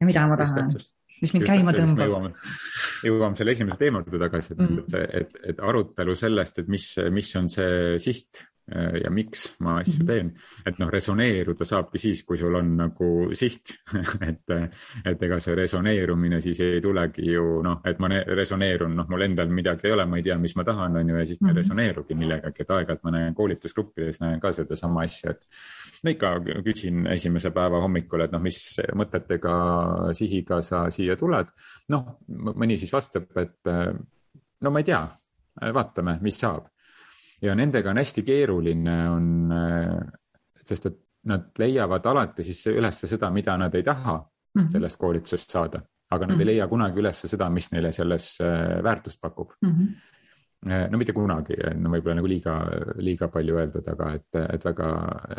Ja 0.00 0.08
mida 0.08 0.26
ma 0.30 0.38
tahan, 0.40 0.72
mis 1.20 1.34
mind 1.36 1.46
käima 1.48 1.74
tõmbab. 1.76 2.32
jõuame 3.06 3.38
selle 3.38 3.54
esimese 3.56 3.80
teema 3.80 4.02
juurde 4.02 4.24
tagasi, 4.26 4.56
et 4.56 4.64
mm., 4.64 4.98
et, 5.20 5.38
et 5.52 5.62
arutelu 5.62 6.16
sellest, 6.18 6.58
et 6.62 6.68
mis, 6.68 6.90
mis 7.14 7.36
on 7.40 7.48
see 7.52 7.94
siht 8.02 8.44
Äh, 8.72 8.94
ja 9.04 9.10
miks 9.12 9.58
ma 9.60 9.74
asju 9.82 9.98
mhm. 10.00 10.06
teen. 10.08 10.28
et 10.64 10.78
noh, 10.80 10.88
resoneeruda 10.88 11.66
saabki 11.68 12.00
siis, 12.00 12.22
kui 12.24 12.38
sul 12.40 12.54
on 12.56 12.70
nagu 12.78 13.08
siht 13.36 13.74
et, 14.30 14.54
et 15.04 15.24
ega 15.26 15.36
see 15.44 15.56
resoneerumine 15.58 16.38
siis 16.40 16.62
ei 16.64 16.78
tulegi 16.80 17.26
ju 17.34 17.58
noh, 17.60 17.82
et 17.84 18.00
ma 18.00 18.08
resoneerun, 18.08 18.94
noh, 18.96 19.10
mul 19.12 19.26
endal 19.26 19.52
midagi 19.52 19.90
ei 19.90 19.92
ole, 19.92 20.06
ma 20.08 20.16
ei 20.16 20.24
tea, 20.24 20.38
mis 20.40 20.56
ma 20.56 20.64
tahan, 20.64 20.96
on 20.96 21.12
ju, 21.12 21.18
ja 21.20 21.26
siis 21.28 21.42
ma 21.42 21.50
ei 21.50 21.52
mm 21.52 21.58
-hmm. 21.58 21.60
resoneerugi 21.60 22.16
millegagi, 22.22 22.64
et 22.64 22.72
aeg-ajalt 22.78 23.04
ma 23.04 23.12
näen 23.18 23.34
koolitusgruppides 23.34 24.22
näen 24.24 24.40
ka 24.40 24.52
sedasama 24.52 25.04
asja, 25.04 25.36
et 25.36 25.44
no 26.04 26.12
ikka 26.12 26.34
küsin 26.64 27.06
esimese 27.08 27.50
päeva 27.50 27.80
hommikul, 27.80 28.26
et 28.26 28.32
noh, 28.32 28.42
mis 28.44 28.58
mõtetega, 28.96 29.54
sihiga 30.16 30.60
sa 30.62 30.84
siia 30.90 31.16
tuled. 31.16 31.48
noh, 31.88 32.18
mõni 32.28 32.78
siis 32.78 32.92
vastab, 32.92 33.30
et 33.40 33.72
no 34.60 34.70
ma 34.70 34.82
ei 34.82 34.84
tea, 34.92 35.02
vaatame, 35.74 36.18
mis 36.22 36.38
saab 36.40 36.68
ja 37.44 37.54
nendega 37.54 37.90
on 37.90 38.00
hästi 38.00 38.22
keeruline, 38.22 38.94
on, 39.10 39.26
äh, 39.52 39.98
sest 40.64 40.86
et 40.90 41.00
nad 41.30 41.50
leiavad 41.58 42.06
alati 42.06 42.44
siis 42.44 42.66
ülesse 42.72 43.08
seda, 43.08 43.30
mida 43.32 43.56
nad 43.56 43.74
ei 43.74 43.82
taha 43.82 44.18
-hmm. 44.18 44.70
sellest 44.72 45.00
koolitusest 45.00 45.50
saada, 45.50 45.80
aga 46.10 46.26
nad 46.26 46.36
mm 46.36 46.36
-hmm. 46.36 46.40
ei 46.40 46.44
mhm. 46.44 46.50
leia 46.50 46.68
kunagi 46.68 47.00
ülesse 47.00 47.28
seda, 47.28 47.50
mis 47.50 47.70
neile 47.72 47.92
selles 47.92 48.38
äh, 48.40 48.82
väärtust 48.82 49.20
pakub 49.20 49.52
mm. 49.60 49.70
-hmm 49.70 49.94
no 50.64 50.98
mitte 51.00 51.12
kunagi, 51.16 51.56
no 51.76 51.92
võib-olla 51.92 52.16
nagu 52.18 52.28
liiga, 52.30 52.54
liiga 53.04 53.28
palju 53.32 53.58
öeldud, 53.60 53.88
aga 53.92 54.10
et, 54.18 54.40
et 54.56 54.66
väga, 54.66 54.90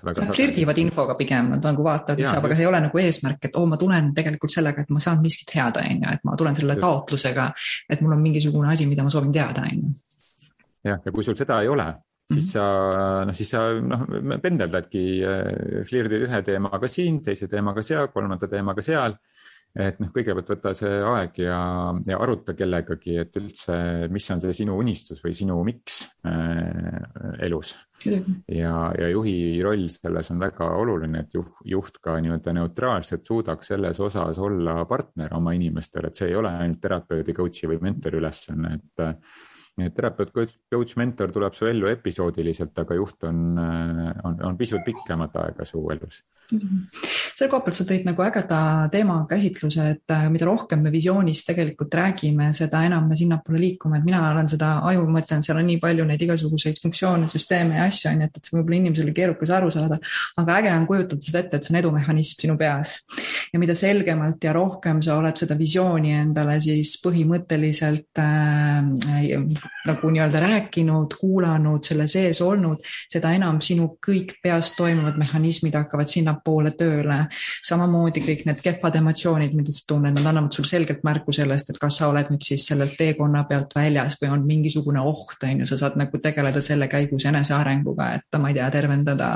väga. 0.06 0.26
Nad 0.26 0.38
flirdivad 0.38 0.82
infoga 0.82 1.18
pigem, 1.20 1.52
nad 1.56 1.66
nagu 1.66 1.86
vaatavad, 1.86 2.22
mis 2.22 2.30
saab, 2.30 2.48
aga 2.48 2.58
see 2.58 2.66
ei 2.66 2.70
ole 2.70 2.82
nagu 2.86 3.02
eesmärk, 3.02 3.48
et 3.50 3.60
oo 3.60 3.66
ma 3.70 3.80
tulen 3.82 4.12
tegelikult 4.18 4.54
sellega, 4.54 4.86
et 4.86 4.94
ma 4.94 5.04
saan 5.04 5.22
miskit 5.24 5.56
head, 5.58 5.80
on 5.82 6.04
ju, 6.04 6.16
et 6.18 6.26
ma 6.28 6.38
tulen 6.40 6.58
selle 6.58 6.78
taotlusega, 6.82 7.48
et 7.90 8.04
mul 8.06 8.18
on 8.18 8.26
mingisugune 8.26 8.74
asi, 8.74 8.90
mida 8.90 9.06
ma 9.06 9.14
soovin 9.14 9.34
teada, 9.36 9.66
on 9.66 9.80
ju. 9.82 9.94
jah, 10.92 11.00
ja 11.02 11.16
kui 11.16 11.26
sul 11.26 11.38
seda 11.40 11.62
ei 11.66 11.72
ole, 11.74 11.88
siis 12.32 12.52
sa, 12.56 12.66
noh, 13.26 13.38
siis 13.38 13.52
sa 13.54 13.66
noh, 13.82 14.06
pendeldadki, 14.44 15.06
äh, 15.26 15.82
flirdid 15.90 16.28
ühe 16.28 16.44
teemaga 16.46 16.90
siin, 16.92 17.22
teise 17.26 17.50
teemaga 17.52 17.86
seal, 17.86 18.12
kolmanda 18.14 18.50
teemaga 18.52 18.86
seal. 18.86 19.18
Et 19.76 19.98
noh, 20.00 20.12
kõigepealt 20.16 20.52
võta 20.54 20.72
see 20.78 20.92
aeg 21.04 21.40
ja, 21.44 21.58
ja 22.08 22.20
aruta 22.24 22.56
kellegagi, 22.56 23.18
et 23.20 23.40
üldse, 23.40 23.76
mis 24.12 24.28
on 24.32 24.44
see 24.44 24.56
sinu 24.56 24.78
unistus 24.80 25.20
või 25.24 25.36
sinu 25.36 25.58
miks 25.68 26.02
äh, 26.28 27.40
elus. 27.46 27.76
ja, 28.06 28.76
ja 28.96 29.10
juhi 29.12 29.36
roll 29.64 29.88
selles 29.92 30.32
on 30.32 30.40
väga 30.44 30.70
oluline, 30.80 31.26
et 31.26 31.36
juht, 31.36 31.60
juht 31.68 32.00
ka 32.04 32.16
nii-öelda 32.24 32.54
neutraalselt 32.56 33.28
suudaks 33.28 33.74
selles 33.74 34.00
osas 34.00 34.40
olla 34.40 34.82
partner 34.88 35.36
oma 35.36 35.56
inimestele, 35.58 36.12
et 36.12 36.22
see 36.22 36.32
ei 36.32 36.40
ole 36.40 36.54
ainult 36.56 36.82
terapeudi, 36.84 37.36
coach'i 37.36 37.72
või 37.72 37.82
mentori 37.90 38.22
ülesanne, 38.22 38.78
et 38.80 39.06
nii 39.76 39.90
et 39.90 39.96
terapeut, 39.96 40.32
coach, 40.32 40.96
mentor 40.96 41.34
tuleb 41.36 41.56
su 41.58 41.68
ellu 41.68 41.90
episoodiliselt, 41.92 42.78
aga 42.80 42.96
juht 42.96 43.28
on, 43.28 43.60
on, 43.60 44.40
on 44.48 44.58
pisut 44.60 44.86
pikemat 44.86 45.36
aega 45.42 45.68
su 45.68 45.84
elus. 45.92 46.22
Selle 46.46 47.50
koha 47.50 47.64
pealt 47.66 47.76
sa 47.76 47.84
tõid 47.90 48.06
nagu 48.06 48.22
ägeda 48.22 48.58
teemakäsitluse, 48.94 49.86
et 49.96 50.14
äh, 50.14 50.28
mida 50.32 50.46
rohkem 50.48 50.84
me 50.86 50.92
visioonist 50.94 51.48
tegelikult 51.50 51.96
räägime, 51.98 52.52
seda 52.56 52.84
enam 52.86 53.10
me 53.10 53.18
sinnapoole 53.18 53.60
liikume, 53.60 53.98
et 54.00 54.06
mina 54.08 54.22
olen 54.30 54.48
seda 54.52 54.70
aju 54.92 55.08
mõtelnud, 55.10 55.48
seal 55.48 55.60
on 55.60 55.68
nii 55.68 55.80
palju 55.82 56.06
neid 56.08 56.22
igasuguseid 56.22 56.80
funktsioone, 56.84 57.28
süsteeme 57.32 57.80
ja 57.80 57.88
asju 57.90 58.12
on 58.12 58.22
ju, 58.22 58.30
et, 58.30 58.38
et 58.38 58.48
see 58.48 58.56
võib 58.56 58.70
olla 58.70 58.80
inimesele 58.80 59.16
keerukas 59.18 59.52
aru 59.58 59.74
saada. 59.74 60.00
aga 60.38 60.60
äge 60.62 60.76
on 60.78 60.88
kujutada 60.88 61.28
seda 61.28 61.42
ette, 61.42 61.58
et 61.58 61.68
see 61.68 61.74
on 61.74 61.80
edumehhanism 61.82 62.46
sinu 62.46 62.58
peas. 62.62 62.96
Ja 63.52 63.60
mida 63.60 63.76
selgemalt 63.76 64.46
ja 64.46 64.54
rohkem 64.56 65.02
sa 65.04 65.18
oled 65.20 65.36
seda 65.42 65.58
visiooni 65.60 66.14
endale 66.16 66.60
siis 66.64 66.94
põhimõtteliselt 67.04 68.22
äh, 68.22 69.65
nagu 69.86 70.10
nii-öelda 70.10 70.42
rääkinud, 70.42 71.14
kuulanud, 71.20 71.84
selle 71.86 72.08
sees 72.12 72.42
olnud, 72.42 72.82
seda 73.12 73.32
enam 73.38 73.60
sinu 73.64 73.92
kõik 74.04 74.38
peas 74.44 74.74
toimuvad 74.78 75.18
mehhanismid 75.22 75.76
hakkavad 75.78 76.10
sinnapoole 76.10 76.74
tööle 76.78 77.20
samamoodi 77.66 78.24
kõik 78.26 78.46
need 78.50 78.62
kehvad 78.66 78.98
emotsioonid, 79.00 79.54
mida 79.58 79.74
sa 79.74 79.86
tunned, 79.90 80.16
nad 80.16 80.30
annavad 80.32 80.56
sulle 80.56 80.70
selgelt 80.70 81.04
märku 81.06 81.34
sellest, 81.36 81.72
et 81.72 81.80
kas 81.82 82.00
sa 82.00 82.10
oled 82.12 82.32
nüüd 82.34 82.46
siis 82.46 82.66
sellelt 82.70 82.98
teekonna 83.00 83.46
pealt 83.50 83.76
väljas 83.76 84.18
või 84.22 84.32
on 84.36 84.46
mingisugune 84.48 85.02
oht, 85.06 85.38
on 85.44 85.64
ju, 85.64 85.70
sa 85.70 85.80
saad 85.80 85.98
nagu 86.00 86.20
tegeleda 86.22 86.62
selle 86.64 86.90
käigus 86.92 87.28
enesearenguga, 87.30 88.10
et 88.20 88.40
ma 88.42 88.52
ei 88.52 88.58
tea, 88.58 88.70
tervendada 88.74 89.30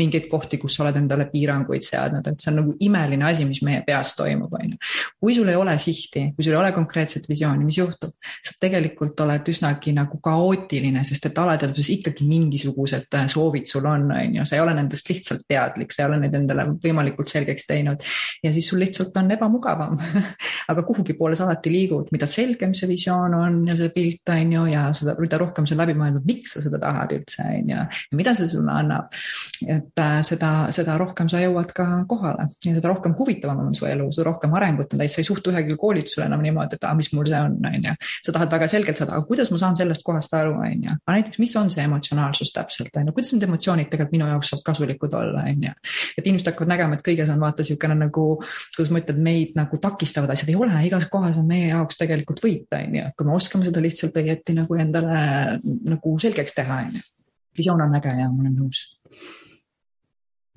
mingeid 0.00 0.28
kohti, 0.30 0.60
kus 0.62 0.76
sa 0.76 0.84
oled 0.86 0.98
endale 1.00 1.28
piiranguid 1.32 1.86
seadnud, 1.86 2.26
et 2.30 2.40
see 2.40 2.52
on 2.52 2.60
nagu 2.62 2.76
imeline 2.84 3.28
asi, 3.28 3.46
mis 3.48 3.62
meie 3.66 3.82
peas 3.86 4.14
toimub, 4.18 4.52
on 4.60 4.74
ju. 4.74 4.80
kui 5.20 5.36
sul 5.36 5.50
ei 5.50 5.58
ole 5.58 5.76
sihti, 5.80 6.28
kui 6.36 6.46
sul 6.46 6.56
ei 6.56 6.60
ole 6.60 6.72
konkreetset 6.76 7.28
visiooni, 7.28 7.64
mis 7.66 7.80
juhtub? 7.80 8.14
sa 8.44 8.54
tegelikult 8.60 9.20
oled 9.24 9.44
üsnagi 9.74 9.94
nagu 9.94 10.18
kaootiline, 10.22 11.02
sest 11.04 11.26
et 11.28 11.38
alateadvuses 11.38 11.90
ikkagi 11.98 12.26
mingisugused 12.28 13.14
soovid 13.30 13.66
sul 13.66 13.86
on, 13.86 14.10
on 14.12 14.36
ju, 14.38 14.44
sa 14.46 14.56
ei 14.56 14.62
ole 14.62 14.74
nendest 14.74 15.08
lihtsalt 15.10 15.44
teadlik, 15.48 15.92
sa 15.92 16.02
ei 16.02 16.08
ole 16.08 16.18
neid 16.22 16.34
endale 16.34 16.66
võimalikult 16.82 17.28
selgeks 17.28 17.66
teinud 17.66 18.02
ja 18.42 18.52
siis 18.52 18.68
sul 18.68 18.80
lihtsalt 18.82 19.16
on 19.16 19.30
ebamugavam 19.34 19.96
aga 20.70 20.84
kuhugi 20.86 21.16
poole 21.18 21.36
sa 21.36 21.46
alati 21.46 21.72
liigud, 21.72 22.10
mida 22.14 22.26
selgem 22.30 22.74
see 22.74 22.88
visioon 22.88 23.34
on 23.34 23.60
ja 23.68 23.76
see 23.78 23.90
pilt 23.94 24.32
on 24.34 24.52
ju 24.54 24.66
ja 24.70 24.86
seda, 24.96 25.16
mida 25.20 25.38
rohkem 25.40 25.66
see 25.66 25.76
on 25.76 25.82
läbi 25.82 25.96
mõeldud, 25.98 26.26
miks 26.28 26.54
sa 26.56 26.64
seda 26.64 26.80
tahad 26.82 27.16
üldse 27.16 27.44
on 27.44 27.72
ju 27.74 27.74
ja 27.74 28.18
mida 28.18 28.34
see 28.38 28.50
sulle 28.52 28.72
annab. 28.72 29.10
et 29.66 30.00
äh, 30.00 30.18
seda, 30.26 30.52
seda 30.74 30.98
rohkem 31.00 31.28
sa 31.30 31.42
jõuad 31.42 31.74
ka 31.74 31.88
kohale 32.08 32.48
ja 32.64 32.76
seda 32.76 32.92
rohkem 32.92 33.16
huvitavam 33.18 33.66
on 33.68 33.74
su 33.76 33.88
elu, 33.88 34.10
seda 34.14 34.28
rohkem 34.30 34.54
arengut 34.54 34.94
on 34.94 35.02
täis, 35.02 35.16
sa 35.16 35.22
ei 35.22 35.28
suhtu 35.28 35.52
ühegi 35.52 35.76
koolitusele 35.80 36.28
enam 36.28 36.42
niimoodi, 36.44 36.78
et 36.78 36.86
aa, 36.86 36.94
mis 36.98 37.10
mul 37.14 37.28
see 37.28 37.40
on, 37.40 37.58
on 37.68 37.88
ju. 37.90 37.94
sa 38.26 38.34
tahad 38.36 38.52
väga 38.54 38.68
selgelt 38.70 39.00
saada, 39.00 39.16
aga 39.16 39.26
kuidas 39.28 39.50
ma 39.52 39.60
saan 39.64 39.78
sellest 39.78 40.04
kohast 40.06 40.34
aru, 40.38 40.54
on 40.60 40.86
ju. 40.86 40.94
aga 40.94 41.16
näiteks, 41.18 41.40
mis 41.42 41.54
on 41.60 41.70
see 41.72 41.84
emotsionaalsus 41.84 42.52
täpselt, 42.54 42.94
on 43.00 43.10
ju, 43.10 43.16
kuidas 43.16 43.32
need 43.34 43.46
emotsioonid 43.48 43.90
tegelikult 43.90 44.14
minu 44.14 44.28
jaoks 44.30 44.52
saavad 44.52 44.66
kasulikud 44.70 45.16
olla, 45.18 45.46
on 45.50 45.68
ju. 45.68 45.74
et 46.18 46.26
inimesed 46.26 46.50
hakkavad 46.52 46.74
nägema, 46.74 46.98
et 46.98 47.06
kõiges 47.06 47.32
on 47.34 47.42
vaata 47.42 47.64
niisugune 47.64 47.98
nagu, 48.04 48.26
kuidas 48.76 48.92
ma 48.94 49.02
ütlen, 49.02 49.22
meid 49.24 49.54
nagu 49.58 49.80
takistavad 49.82 50.34
asjad 50.34 50.52
ei 50.52 50.58
ole, 50.58 50.72
igas 50.88 51.08
kohas 51.12 51.38
on 51.40 51.48
meie 51.48 51.70
jaoks 51.72 52.00
tegelikult 52.00 52.42
võit, 52.44 52.68
on 52.76 52.98
ju, 53.00 53.08
kui 53.16 53.30
me 53.30 53.38
oskame 53.38 53.68
seda 53.68 53.82
lihtsalt 53.84 54.20
õieti 54.20 54.58
nagu 54.58 54.78
endale 54.80 55.24
nagu 55.64 56.18
selgeks 56.20 56.60
teha, 56.60 56.82
on 56.88 57.00
ju. 57.00 57.08
visioon 57.58 57.86
on 57.86 57.98
äge 58.00 58.14
ja 58.20 58.28
ma 58.28 58.44
olen 58.44 58.60
nõus 58.60 58.86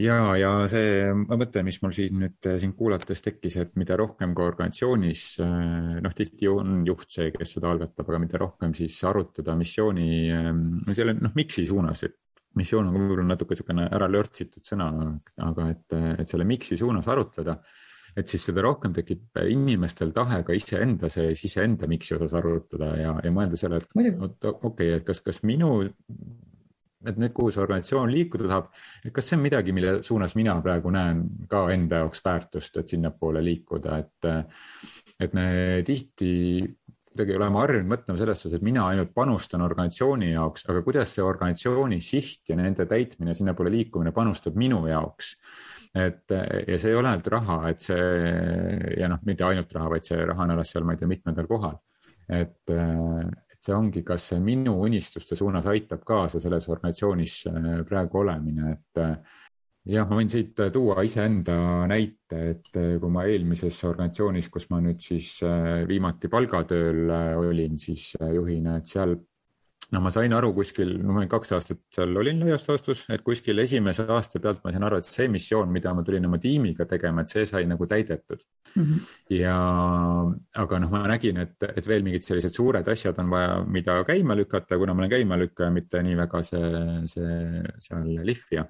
ja, 0.02 0.18
ja 0.38 0.52
see 0.72 1.10
mõte, 1.14 1.64
mis 1.66 1.80
mul 1.84 1.96
siin 1.96 2.22
nüüd 2.22 2.50
sind 2.62 2.78
kuulates 2.78 3.24
tekkis, 3.26 3.58
et 3.64 3.74
mida 3.80 3.98
rohkem 4.00 4.36
ka 4.38 4.46
organisatsioonis, 4.52 5.26
noh, 6.04 6.16
tihti 6.18 6.50
on 6.52 6.84
juht 6.88 7.10
see, 7.18 7.32
kes 7.36 7.58
seda 7.58 7.74
algatab, 7.74 8.08
aga 8.08 8.22
mida 8.24 8.42
rohkem 8.42 8.76
siis 8.78 8.98
arutada 9.10 9.58
missiooni, 9.60 10.08
no 10.54 10.98
selle 10.98 11.18
noh, 11.18 11.34
miks'i 11.38 11.68
suunas, 11.70 12.06
et 12.08 12.18
missioon 12.58 12.90
on 12.90 12.96
võib-olla 12.98 13.28
natuke 13.34 13.56
niisugune 13.56 13.90
ära 13.94 14.08
lörtsitud 14.10 14.66
sõna, 14.66 14.88
aga 15.46 15.68
et, 15.74 16.00
et 16.24 16.32
selle 16.32 16.48
miks'i 16.48 16.78
suunas 16.80 17.08
arutleda, 17.12 17.58
et 18.18 18.32
siis 18.32 18.48
seda 18.50 18.64
rohkem 18.66 18.96
tekib 18.96 19.38
inimestel 19.46 20.10
tahe 20.16 20.42
ka 20.46 20.56
iseenda 20.58 21.10
sees, 21.14 21.44
iseenda 21.46 21.90
miks'i 21.90 22.16
osas 22.18 22.34
arutada 22.40 22.96
ja, 22.98 23.14
ja 23.24 23.34
mõelda 23.34 23.60
selle, 23.62 23.82
et 23.84 23.92
okei 23.94 24.56
okay,, 24.72 24.96
et 24.98 25.06
kas, 25.06 25.22
kas 25.26 25.44
minu, 25.46 25.76
et 27.06 27.20
nüüd, 27.20 27.34
kuhu 27.36 27.52
see 27.54 27.62
organisatsioon 27.62 28.10
liikuda 28.12 28.50
tahab, 28.50 28.72
et 29.06 29.14
kas 29.14 29.30
see 29.30 29.38
on 29.38 29.44
midagi, 29.44 29.76
mille 29.76 30.00
suunas 30.08 30.34
mina 30.40 30.56
praegu 30.66 30.92
näen 30.94 31.24
ka 31.50 31.68
enda 31.74 32.02
jaoks 32.04 32.24
väärtust, 32.26 32.82
et 32.82 32.96
sinnapoole 32.96 33.44
liikuda, 33.46 34.00
et, 34.02 34.30
et 35.22 35.38
me 35.38 35.48
tihti 35.86 36.34
kuidagi 37.18 37.38
oleme 37.38 37.58
harjunud 37.58 37.90
mõtlema 37.90 38.20
selles 38.20 38.44
suhtes, 38.44 38.60
et 38.60 38.66
mina 38.66 38.84
ainult 38.92 39.10
panustan 39.16 39.64
organisatsiooni 39.66 40.32
jaoks, 40.36 40.68
aga 40.70 40.84
kuidas 40.86 41.16
see 41.16 41.26
organisatsiooni 41.26 41.98
siht 42.04 42.52
ja 42.52 42.58
nende 42.60 42.86
täitmine, 42.90 43.34
sinnapoole 43.38 43.74
liikumine 43.74 44.14
panustab 44.14 44.58
minu 44.58 44.84
jaoks. 44.90 45.36
et 45.98 46.30
ja 46.30 46.78
see 46.78 46.92
ei 46.92 46.98
ole 46.98 47.10
ainult 47.10 47.28
raha, 47.34 47.58
et 47.72 47.82
see 47.82 47.98
ja 49.00 49.08
noh, 49.10 49.22
mitte 49.26 49.46
ainult 49.48 49.72
raha, 49.74 49.90
vaid 49.96 50.06
see 50.06 50.26
raha 50.30 50.46
on 50.46 50.54
alles 50.54 50.74
seal, 50.74 50.86
ma 50.86 50.94
ei 50.94 51.02
tea, 51.02 51.10
mitmendal 51.10 51.50
kohal. 51.50 51.78
et, 52.30 52.62
see 53.68 53.76
ongi, 53.76 54.06
kas 54.08 54.30
see 54.32 54.40
minu 54.44 54.78
unistuste 54.86 55.36
suunas 55.36 55.68
aitab 55.68 56.06
kaasa 56.08 56.40
selles 56.40 56.70
organisatsioonis 56.72 57.42
praegu 57.90 58.24
olemine, 58.24 58.72
et 58.78 59.04
jah, 59.88 60.08
ma 60.08 60.20
võin 60.20 60.32
siit 60.32 60.60
äh, 60.62 60.72
tuua 60.74 61.04
iseenda 61.08 61.56
näite, 61.90 62.40
et 62.54 62.80
äh, 62.80 62.96
kui 63.02 63.12
ma 63.14 63.26
eelmises 63.30 63.80
organisatsioonis, 63.88 64.50
kus 64.54 64.68
ma 64.72 64.82
nüüd 64.84 65.02
siis 65.04 65.38
äh, 65.48 65.86
viimati 65.90 66.32
palgatööl 66.32 67.12
olin, 67.40 67.78
siis 67.82 68.12
juhina, 68.20 68.78
et 68.82 68.92
seal 68.92 69.16
no 69.91 70.02
ma 70.04 70.12
sain 70.12 70.34
aru 70.36 70.52
kuskil, 70.56 70.89
no 71.00 71.13
ma 71.15 71.21
olin 71.21 71.30
kaks 71.32 71.54
aastat 71.56 71.80
seal 71.95 72.19
olin 72.19 72.41
laias 72.43 72.65
laastus, 72.67 73.06
et 73.13 73.23
kuskil 73.23 73.63
esimese 73.63 74.04
aasta 74.12 74.41
pealt 74.43 74.60
ma 74.65 74.73
sain 74.76 74.84
aru, 74.84 75.00
et 75.00 75.08
see 75.08 75.30
missioon, 75.32 75.71
mida 75.71 75.93
ma 75.95 76.04
tulin 76.08 76.28
oma 76.28 76.39
tiimiga 76.43 76.88
tegema, 76.89 77.23
et 77.23 77.32
see 77.32 77.45
sai 77.47 77.63
nagu 77.69 77.88
täidetud 77.88 78.41
mm. 78.76 78.84
-hmm. 78.84 79.08
ja, 79.38 79.58
aga 80.63 80.80
noh, 80.84 80.91
ma 80.91 81.06
nägin, 81.08 81.39
et, 81.45 81.56
et 81.69 81.88
veel 81.88 82.04
mingid 82.04 82.28
sellised 82.28 82.56
suured 82.60 82.88
asjad 82.88 83.19
on 83.23 83.32
vaja, 83.32 83.60
mida 83.63 84.00
käima 84.08 84.36
lükata, 84.36 84.78
kuna 84.78 84.93
ma 84.93 85.06
olen 85.06 85.15
käimalükkaja, 85.15 85.71
mitte 85.71 86.04
nii 86.04 86.17
väga 86.17 86.43
see, 86.43 86.71
see 87.15 87.38
seal 87.88 88.15
lihvija 88.32 88.67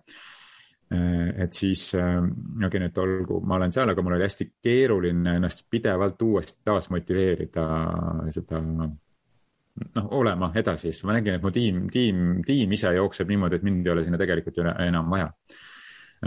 et 0.89 1.53
siis 1.53 1.89
äh, 1.99 2.23
et 2.63 2.97
olgu, 2.97 3.41
ma 3.43 3.57
olen 3.57 3.73
seal, 3.75 3.89
aga 3.89 4.01
mul 4.01 4.15
oli 4.15 4.23
hästi 4.23 4.45
keeruline 4.63 5.35
ennast 5.35 5.65
pidevalt 5.69 6.21
uuesti 6.21 6.61
taas 6.63 6.87
motiveerida 6.89 7.65
seda 8.31 8.61
noh, 9.95 10.07
olema 10.19 10.51
edasi, 10.57 10.91
sest 10.91 11.05
ma 11.07 11.17
nägin, 11.17 11.37
et 11.37 11.43
mu 11.43 11.51
tiim, 11.53 11.85
tiim, 11.93 12.23
tiim 12.47 12.77
ise 12.77 12.93
jookseb 12.97 13.29
niimoodi, 13.31 13.59
et 13.59 13.67
mind 13.67 13.87
ei 13.87 13.93
ole 13.93 14.05
sinna 14.05 14.19
tegelikult 14.21 14.61
enam 14.63 15.11
vaja. 15.13 15.27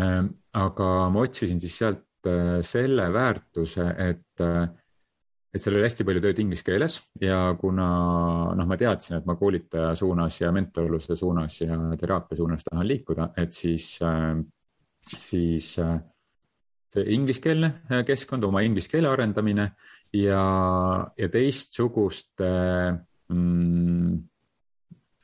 Äh, 0.01 0.21
aga 0.61 0.93
ma 1.11 1.25
otsisin 1.25 1.63
siis 1.63 1.81
sealt 1.83 2.07
selle 2.21 3.07
väärtuse, 3.15 3.85
et, 3.97 4.43
et 4.45 5.63
seal 5.63 5.79
oli 5.79 5.87
hästi 5.87 6.05
palju 6.05 6.21
tööd 6.21 6.43
inglise 6.43 6.67
keeles 6.67 6.99
ja 7.17 7.39
kuna 7.57 7.87
noh, 8.59 8.67
ma 8.69 8.77
teadsin, 8.77 9.17
et 9.17 9.25
ma 9.25 9.39
koolitaja 9.41 9.95
suunas 9.97 10.37
ja 10.43 10.51
mentorluse 10.53 11.17
suunas 11.17 11.57
ja 11.63 11.79
teraapia 11.97 12.37
suunas 12.43 12.67
tahan 12.69 12.91
liikuda, 12.91 13.31
et 13.41 13.57
siis 13.57 13.95
siis 15.17 15.79
äh, 15.79 15.99
see 16.93 17.07
ingliskeelne 17.15 17.73
äh, 17.91 18.05
keskkond, 18.07 18.45
oma 18.47 18.63
inglise 18.67 18.91
keele 18.93 19.11
arendamine 19.11 19.71
ja, 20.17 20.45
ja 21.17 21.31
teistsuguste 21.33 22.51
mm, 23.31 24.19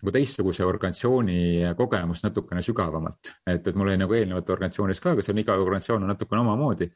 nagu 0.00 0.12
teistsuguse 0.12 0.64
organisatsiooni 0.64 1.74
kogemust 1.76 2.26
natukene 2.26 2.62
sügavamalt, 2.62 3.32
et, 3.46 3.62
et 3.66 3.74
mul 3.74 3.90
oli 3.90 4.00
nagu 4.00 4.16
eelnevalt 4.16 4.50
organisatsioonis 4.56 5.00
ka, 5.02 5.14
aga 5.16 5.24
seal 5.24 5.40
iga 5.42 5.56
organisatsioon 5.60 6.04
on 6.04 6.12
natukene 6.14 6.44
omamoodi 6.44 6.90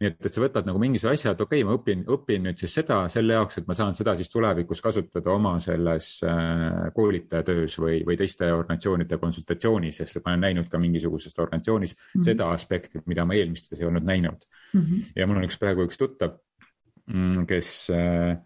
nii 0.00 0.10
et, 0.10 0.18
et 0.26 0.34
sa 0.34 0.42
võtad 0.42 0.66
nagu 0.66 0.80
mingisuguse 0.82 1.14
asja, 1.14 1.32
et 1.34 1.42
okei 1.44 1.62
okay,, 1.62 1.66
ma 1.68 1.76
õpin, 1.78 2.02
õpin 2.16 2.44
nüüd 2.48 2.60
siis 2.60 2.74
seda 2.80 2.98
selle 3.12 3.36
jaoks, 3.36 3.60
et 3.60 3.68
ma 3.68 3.76
saan 3.78 3.94
seda 3.98 4.14
siis 4.18 4.30
tulevikus 4.32 4.82
kasutada 4.84 5.32
oma 5.34 5.54
selles 5.62 6.08
äh, 6.26 6.88
koolitajatöös 6.96 7.78
või, 7.82 8.00
või 8.06 8.18
teiste 8.18 8.50
organisatsioonide 8.52 9.18
konsultatsioonis, 9.22 10.00
sest 10.02 10.18
et 10.18 10.26
ma 10.26 10.34
olen 10.34 10.44
näinud 10.48 10.70
ka 10.72 10.80
mingisuguses 10.82 11.36
organisatsioonis 11.38 11.94
mm 11.94 12.06
-hmm. 12.06 12.26
seda 12.26 12.50
aspekti, 12.54 13.04
mida 13.10 13.26
ma 13.28 13.38
eelmistes 13.38 13.80
ei 13.80 13.88
olnud 13.88 14.06
näinud 14.08 14.42
mm. 14.72 14.80
-hmm. 14.80 15.12
ja 15.16 15.26
mul 15.30 15.42
on 15.42 15.48
üks 15.48 15.58
praegu 15.62 15.86
üks 15.86 15.98
tuttav, 16.00 16.38
mm, 17.06 17.46
kes, 17.46 17.70
äh, 17.94 18.38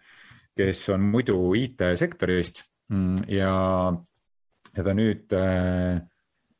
kes 0.59 0.88
on 0.90 1.07
muidu 1.12 1.38
IT-sektorist 1.55 2.64
mm, 2.90 3.29
ja, 3.31 3.55
ja 4.75 4.85
ta 4.85 4.94
nüüd 4.99 5.37
äh, 5.38 6.01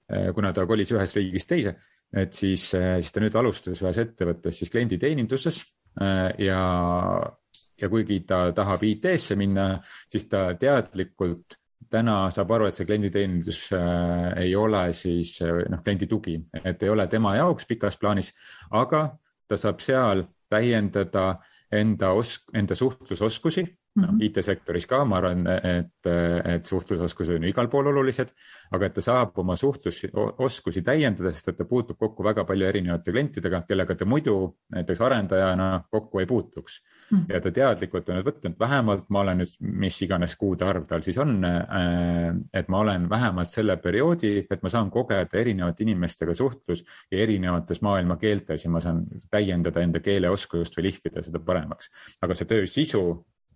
Äh, 0.09 0.33
kuna 0.33 0.55
ta 0.57 0.65
kolis 0.65 0.89
ühest 0.95 1.17
riigist 1.19 1.51
teise, 1.51 1.75
et 2.17 2.33
siis, 2.33 2.71
äh, 2.75 2.97
siis 3.03 3.13
ta 3.13 3.21
nüüd 3.21 3.35
alustas 3.37 3.83
ühes 3.85 3.99
ettevõttes 4.01 4.57
siis 4.57 4.73
klienditeeninduses 4.73 5.65
ja, 5.99 6.61
ja 7.81 7.89
kuigi 7.91 8.21
ta 8.29 8.53
tahab 8.55 8.85
IT-sse 8.87 9.35
minna, 9.37 9.81
siis 10.09 10.29
ta 10.31 10.53
teadlikult 10.61 11.59
täna 11.91 12.29
saab 12.33 12.53
aru, 12.55 12.69
et 12.69 12.77
see 12.77 12.87
klienditeenindus 12.87 13.63
ei 14.39 14.53
ole 14.57 14.83
siis 14.95 15.35
noh, 15.43 15.83
kliendi 15.83 16.07
tugi, 16.09 16.37
et 16.63 16.85
ei 16.87 16.93
ole 16.93 17.09
tema 17.11 17.35
jaoks 17.35 17.67
pikas 17.67 17.99
plaanis, 17.99 18.31
aga 18.79 19.03
ta 19.49 19.59
saab 19.59 19.83
seal 19.83 20.23
täiendada 20.49 21.27
enda 21.75 22.13
osk-, 22.15 22.55
enda 22.57 22.79
suhtlusoskusi 22.79 23.67
no, 23.99 24.13
mhm. 24.13 24.23
IT-sektoris 24.29 24.87
ka, 24.89 25.03
ma 25.09 25.19
arvan, 25.21 25.45
et, 25.49 26.11
et 26.55 26.67
suhtlusoskused 26.67 27.39
on 27.39 27.47
igal 27.49 27.69
pool 27.73 27.91
olulised, 27.93 28.33
aga 28.75 28.89
et 28.89 28.97
ta 28.99 29.05
saab 29.05 29.39
oma 29.43 29.57
suhtlusoskusi 29.59 30.83
täiendada, 30.87 31.33
sest 31.35 31.53
et 31.53 31.59
ta 31.61 31.67
puutub 31.69 31.99
kokku 31.99 32.27
väga 32.27 32.45
palju 32.49 32.69
erinevate 32.69 33.15
klientidega, 33.15 33.63
kellega 33.69 33.97
ta 33.99 34.09
muidu 34.09 34.37
näiteks 34.75 35.03
arendajana 35.05 35.69
kokku 35.91 36.23
ei 36.23 36.27
puutuks 36.27 36.81
mm. 36.81 37.19
-hmm. 37.19 37.35
ja 37.35 37.41
ta 37.41 37.51
teadlikult 37.51 38.09
on 38.09 38.19
nüüd 38.19 38.29
võtnud, 38.31 38.59
vähemalt 38.61 39.09
ma 39.09 39.21
olen 39.21 39.43
nüüd, 39.43 39.55
mis 39.61 40.03
iganes 40.03 40.37
kuude 40.37 40.67
arv 40.69 40.87
tal 40.89 41.03
siis 41.03 41.19
on, 41.19 41.39
et 42.53 42.69
ma 42.69 42.83
olen 42.85 43.09
vähemalt 43.11 43.51
selle 43.51 43.77
perioodi, 43.77 44.47
et 44.51 44.63
ma 44.63 44.69
saan 44.73 44.91
kogeda 44.91 45.39
erinevate 45.39 45.83
inimestega 45.87 46.35
suhtlus 46.35 46.85
ja 47.11 47.19
erinevates 47.19 47.83
maailma 47.83 48.17
keeltes 48.17 48.65
ja 48.65 48.71
ma 48.71 48.81
saan 48.81 49.05
täiendada 49.31 49.81
enda 49.81 50.01
keeleoskust 50.01 50.79
või 50.79 50.89
lihvida 50.91 51.23
seda 51.23 51.39
paremaks. 51.39 51.91
aga 52.23 52.35
see 52.35 52.49
töö 52.49 52.67
sisu 52.67 53.03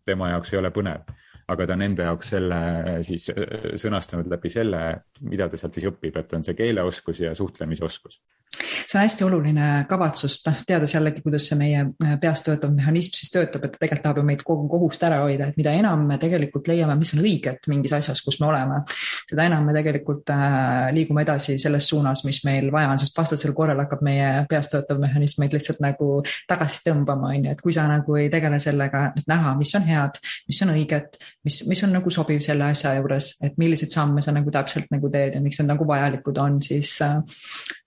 tema 0.05 0.33
jaoks 0.33 0.53
ei 0.53 0.61
ole 0.61 0.71
põnev, 0.75 1.09
aga 1.53 1.67
ta 1.67 1.77
on 1.77 1.87
enda 1.89 2.11
jaoks 2.11 2.35
selle 2.35 2.61
siis 3.07 3.29
äh, 3.35 3.73
sõnastanud 3.81 4.31
läbi 4.33 4.51
selle, 4.53 4.83
mida 5.29 5.49
ta 5.49 5.61
sealt 5.61 5.79
siis 5.79 5.91
õpib, 5.91 6.17
et 6.19 6.39
on 6.39 6.47
see 6.47 6.59
keeleoskus 6.59 7.25
ja 7.27 7.35
suhtlemisoskus 7.39 8.21
see 8.61 8.99
on 8.99 9.03
hästi 9.03 9.25
oluline 9.25 9.67
kavatsus, 9.89 10.39
noh, 10.47 10.59
teades 10.69 10.93
jällegi, 10.95 11.23
kuidas 11.25 11.47
see 11.49 11.59
meie 11.59 11.85
äh, 12.05 12.15
peas 12.21 12.43
töötav 12.45 12.73
mehhanism 12.75 13.17
siis 13.17 13.33
töötab, 13.33 13.65
et 13.67 13.75
ta 13.75 13.81
tegelikult 13.81 14.05
tahab 14.05 14.21
ju 14.21 14.25
meid 14.29 14.45
kogu 14.47 14.69
kohust 14.71 15.03
ära 15.07 15.23
hoida, 15.25 15.49
et 15.49 15.59
mida 15.61 15.73
enam 15.79 16.05
me 16.09 16.19
tegelikult 16.21 16.69
leiame, 16.69 16.97
mis 17.01 17.15
on 17.17 17.23
õiget 17.25 17.69
mingis 17.73 17.95
asjas, 17.97 18.21
kus 18.25 18.39
me 18.43 18.49
oleme, 18.51 18.83
seda 19.31 19.47
enam 19.49 19.65
me 19.69 19.75
tegelikult 19.77 20.33
äh, 20.35 20.91
liigume 20.97 21.25
edasi 21.25 21.57
selles 21.63 21.89
suunas, 21.89 22.25
mis 22.29 22.43
meil 22.49 22.69
vaja 22.75 22.93
on, 22.93 23.01
sest 23.01 23.17
vastasel 23.19 23.55
korral 23.57 23.81
hakkab 23.85 24.05
meie 24.05 24.29
peas 24.51 24.71
töötav 24.73 25.01
mehhanism 25.03 25.43
meid 25.43 25.57
lihtsalt 25.57 25.81
nagu 25.85 26.11
tagasi 26.51 26.85
tõmbama, 26.89 27.33
on 27.33 27.49
ju, 27.49 27.57
et 27.57 27.65
kui 27.65 27.75
sa 27.75 27.87
nagu 27.91 28.19
ei 28.21 28.29
tegele 28.33 28.61
sellega, 28.63 29.09
et 29.17 29.29
näha, 29.31 29.55
mis 29.59 29.73
on 29.79 29.89
head, 29.89 30.21
mis 30.51 30.63
on 30.67 30.75
õiget, 30.75 31.19
mis, 31.49 31.63
mis 31.71 31.85
on 31.87 31.97
nagu 31.97 32.13
sobiv 32.13 32.43
selle 32.45 32.69
asja 32.73 32.95
juures, 32.99 33.33
et 33.47 33.57
milliseid 33.61 33.95
samme 33.95 34.23
sa 34.25 34.35
nagu 34.35 34.53
täpselt 34.53 34.93
nagu 34.93 35.11
teed 35.13 35.39
ja 35.39 35.43
miks 35.45 35.61
need 35.61 35.73
nagu 35.73 35.87
vajalikud 35.89 36.39
on, 36.43 36.61
siis 36.65 36.99
äh, 37.05 37.21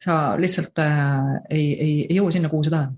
sa 0.06 0.36
lihtsalt 0.39 0.80
äh, 0.84 1.34
ei, 1.50 1.65
ei, 1.74 1.96
ei 2.10 2.20
jõua 2.20 2.34
sinna, 2.36 2.52
kuhu 2.52 2.68
sa 2.68 2.78
tahad 2.78 2.94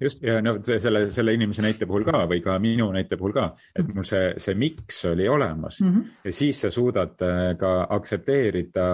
just 0.00 0.22
ja 0.22 0.40
no 0.44 0.56
selle, 0.66 1.06
selle 1.12 1.34
inimese 1.36 1.64
näite 1.64 1.88
puhul 1.88 2.04
ka 2.06 2.24
või 2.28 2.42
ka 2.44 2.58
minu 2.62 2.88
näite 2.94 3.16
puhul 3.16 3.32
ka, 3.36 3.46
et 3.76 3.88
mul 3.94 4.04
see, 4.04 4.34
see 4.42 4.58
miks 4.58 4.98
oli 5.08 5.28
olemas 5.28 5.80
mm 5.80 5.92
-hmm. 5.92 6.20
ja 6.24 6.32
siis 6.32 6.60
sa 6.60 6.70
suudad 6.70 7.22
äh, 7.24 7.56
ka 7.58 7.86
aktsepteerida 7.96 8.86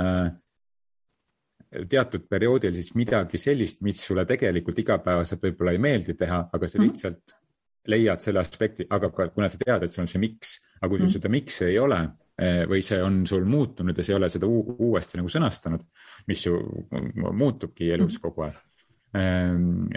äh, 0.00 0.30
teatud 1.88 2.26
perioodil 2.28 2.74
siis 2.74 2.94
midagi 2.94 3.38
sellist, 3.38 3.82
mis 3.86 4.06
sulle 4.06 4.24
tegelikult 4.26 4.78
igapäevaselt 4.78 5.42
võib-olla 5.42 5.74
ei 5.76 5.78
meeldi 5.78 6.14
teha, 6.18 6.48
aga 6.52 6.68
sa 6.68 6.78
mhm. 6.78 6.86
lihtsalt 6.86 7.18
mm 7.18 7.36
-hmm. 7.36 7.90
leiad 7.94 8.20
selle 8.20 8.40
aspekti, 8.40 8.86
aga 8.90 9.10
kuna 9.10 9.48
sa 9.48 9.58
tead, 9.58 9.82
et 9.82 9.92
sul 9.92 10.02
on 10.02 10.10
see 10.10 10.20
miks, 10.20 10.58
aga 10.80 10.88
kui 10.88 10.98
sul 10.98 11.06
mm 11.06 11.08
-hmm. 11.08 11.12
seda 11.12 11.28
miks'i 11.28 11.64
ei 11.64 11.78
ole 11.78 12.08
või 12.68 12.80
see 12.84 13.02
on 13.04 13.22
sul 13.28 13.44
muutunud 13.44 13.98
ja 13.98 14.04
sa 14.04 14.12
ei 14.12 14.16
ole 14.16 14.28
seda 14.32 14.48
uuesti 14.48 15.18
nagu 15.20 15.28
sõnastanud, 15.28 15.82
mis 16.30 16.46
ju 16.46 16.56
muutubki 17.36 17.90
elus 17.92 18.16
mhm. 18.16 18.22
kogu 18.22 18.46
aeg. 18.46 18.60
Ehm, 19.10 19.88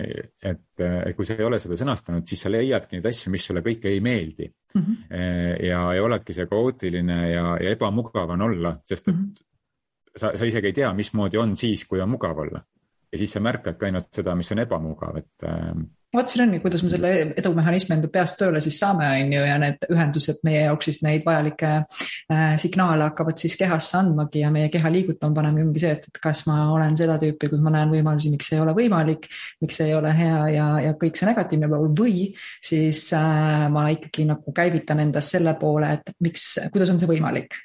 et, 0.41 0.63
et 0.82 1.13
kui 1.13 1.25
sa 1.27 1.36
ei 1.38 1.45
ole 1.45 1.60
seda 1.62 1.77
sõnastanud, 1.77 2.25
siis 2.25 2.41
sa 2.41 2.49
leiadki 2.49 2.97
neid 2.97 3.06
asju, 3.12 3.29
mis 3.34 3.45
sulle 3.45 3.62
kõik 3.62 3.86
ei 3.86 3.99
meeldi 4.01 4.47
mm. 4.47 4.82
-hmm. 4.82 5.65
ja, 5.67 5.82
ja 5.93 6.03
oledki 6.03 6.34
see 6.34 6.47
kaootiline 6.49 7.17
ja, 7.29 7.43
ja 7.62 7.75
ebamugav 7.77 8.34
on 8.34 8.41
olla, 8.41 8.71
sest 8.82 9.12
et 9.12 9.13
mm 9.13 9.19
-hmm. 9.21 10.15
sa, 10.17 10.32
sa 10.34 10.45
isegi 10.49 10.71
ei 10.71 10.73
tea, 10.73 10.89
mismoodi 10.97 11.38
on 11.38 11.53
siis, 11.56 11.86
kui 11.86 12.01
on 12.01 12.10
mugav 12.10 12.39
olla. 12.41 12.63
ja 13.12 13.17
siis 13.17 13.32
sa 13.32 13.39
märkadki 13.39 13.86
ainult 13.86 14.10
seda, 14.10 14.36
mis 14.36 14.51
on 14.51 14.60
ebamugav, 14.65 15.17
et 15.17 15.45
ehm, 15.45 15.86
vot 16.13 16.30
siin 16.30 16.43
ongi, 16.45 16.60
kuidas 16.62 16.84
me 16.86 16.91
selle 16.93 17.12
edumehhanismi 17.39 17.95
enda 17.95 18.10
peast 18.13 18.38
tööle 18.39 18.62
siis 18.63 18.78
saame, 18.82 19.08
on 19.23 19.34
ju, 19.34 19.41
ja 19.47 19.56
need 19.62 19.88
ühendused 19.89 20.43
meie 20.45 20.63
jaoks 20.67 20.89
siis 20.89 21.02
neid 21.06 21.26
vajalikke 21.26 21.71
äh, 21.80 22.43
signaale 22.62 23.08
hakkavad 23.10 23.41
siis 23.41 23.58
kehasse 23.60 23.97
andmagi 23.99 24.43
ja 24.43 24.52
meie 24.54 24.69
keha 24.73 24.91
liigutama 24.93 25.39
panema 25.39 25.63
ongi 25.65 25.84
see, 25.84 25.95
et, 25.97 26.08
et 26.10 26.21
kas 26.23 26.43
ma 26.49 26.60
olen 26.76 26.97
seda 26.99 27.17
tüüpi, 27.21 27.49
kus 27.52 27.63
ma 27.65 27.73
näen 27.73 27.93
võimalusi, 27.93 28.34
miks 28.34 28.54
ei 28.54 28.62
ole 28.62 28.76
võimalik, 28.78 29.28
miks 29.63 29.82
ei 29.86 29.95
ole 29.97 30.13
hea 30.17 30.39
ja, 30.54 30.69
ja 30.88 30.95
kõik 31.02 31.17
see 31.19 31.30
negatiivne 31.30 31.71
pool 31.71 31.89
või 31.97 32.28
siis 32.63 33.08
äh, 33.17 33.67
ma 33.73 33.88
ikkagi 33.95 34.28
nagu 34.30 34.56
käivitan 34.56 35.02
endas 35.04 35.34
selle 35.34 35.58
poole, 35.60 35.95
et 35.97 36.13
miks, 36.23 36.52
kuidas 36.73 36.93
on 36.93 37.02
see 37.02 37.10
võimalik? 37.10 37.58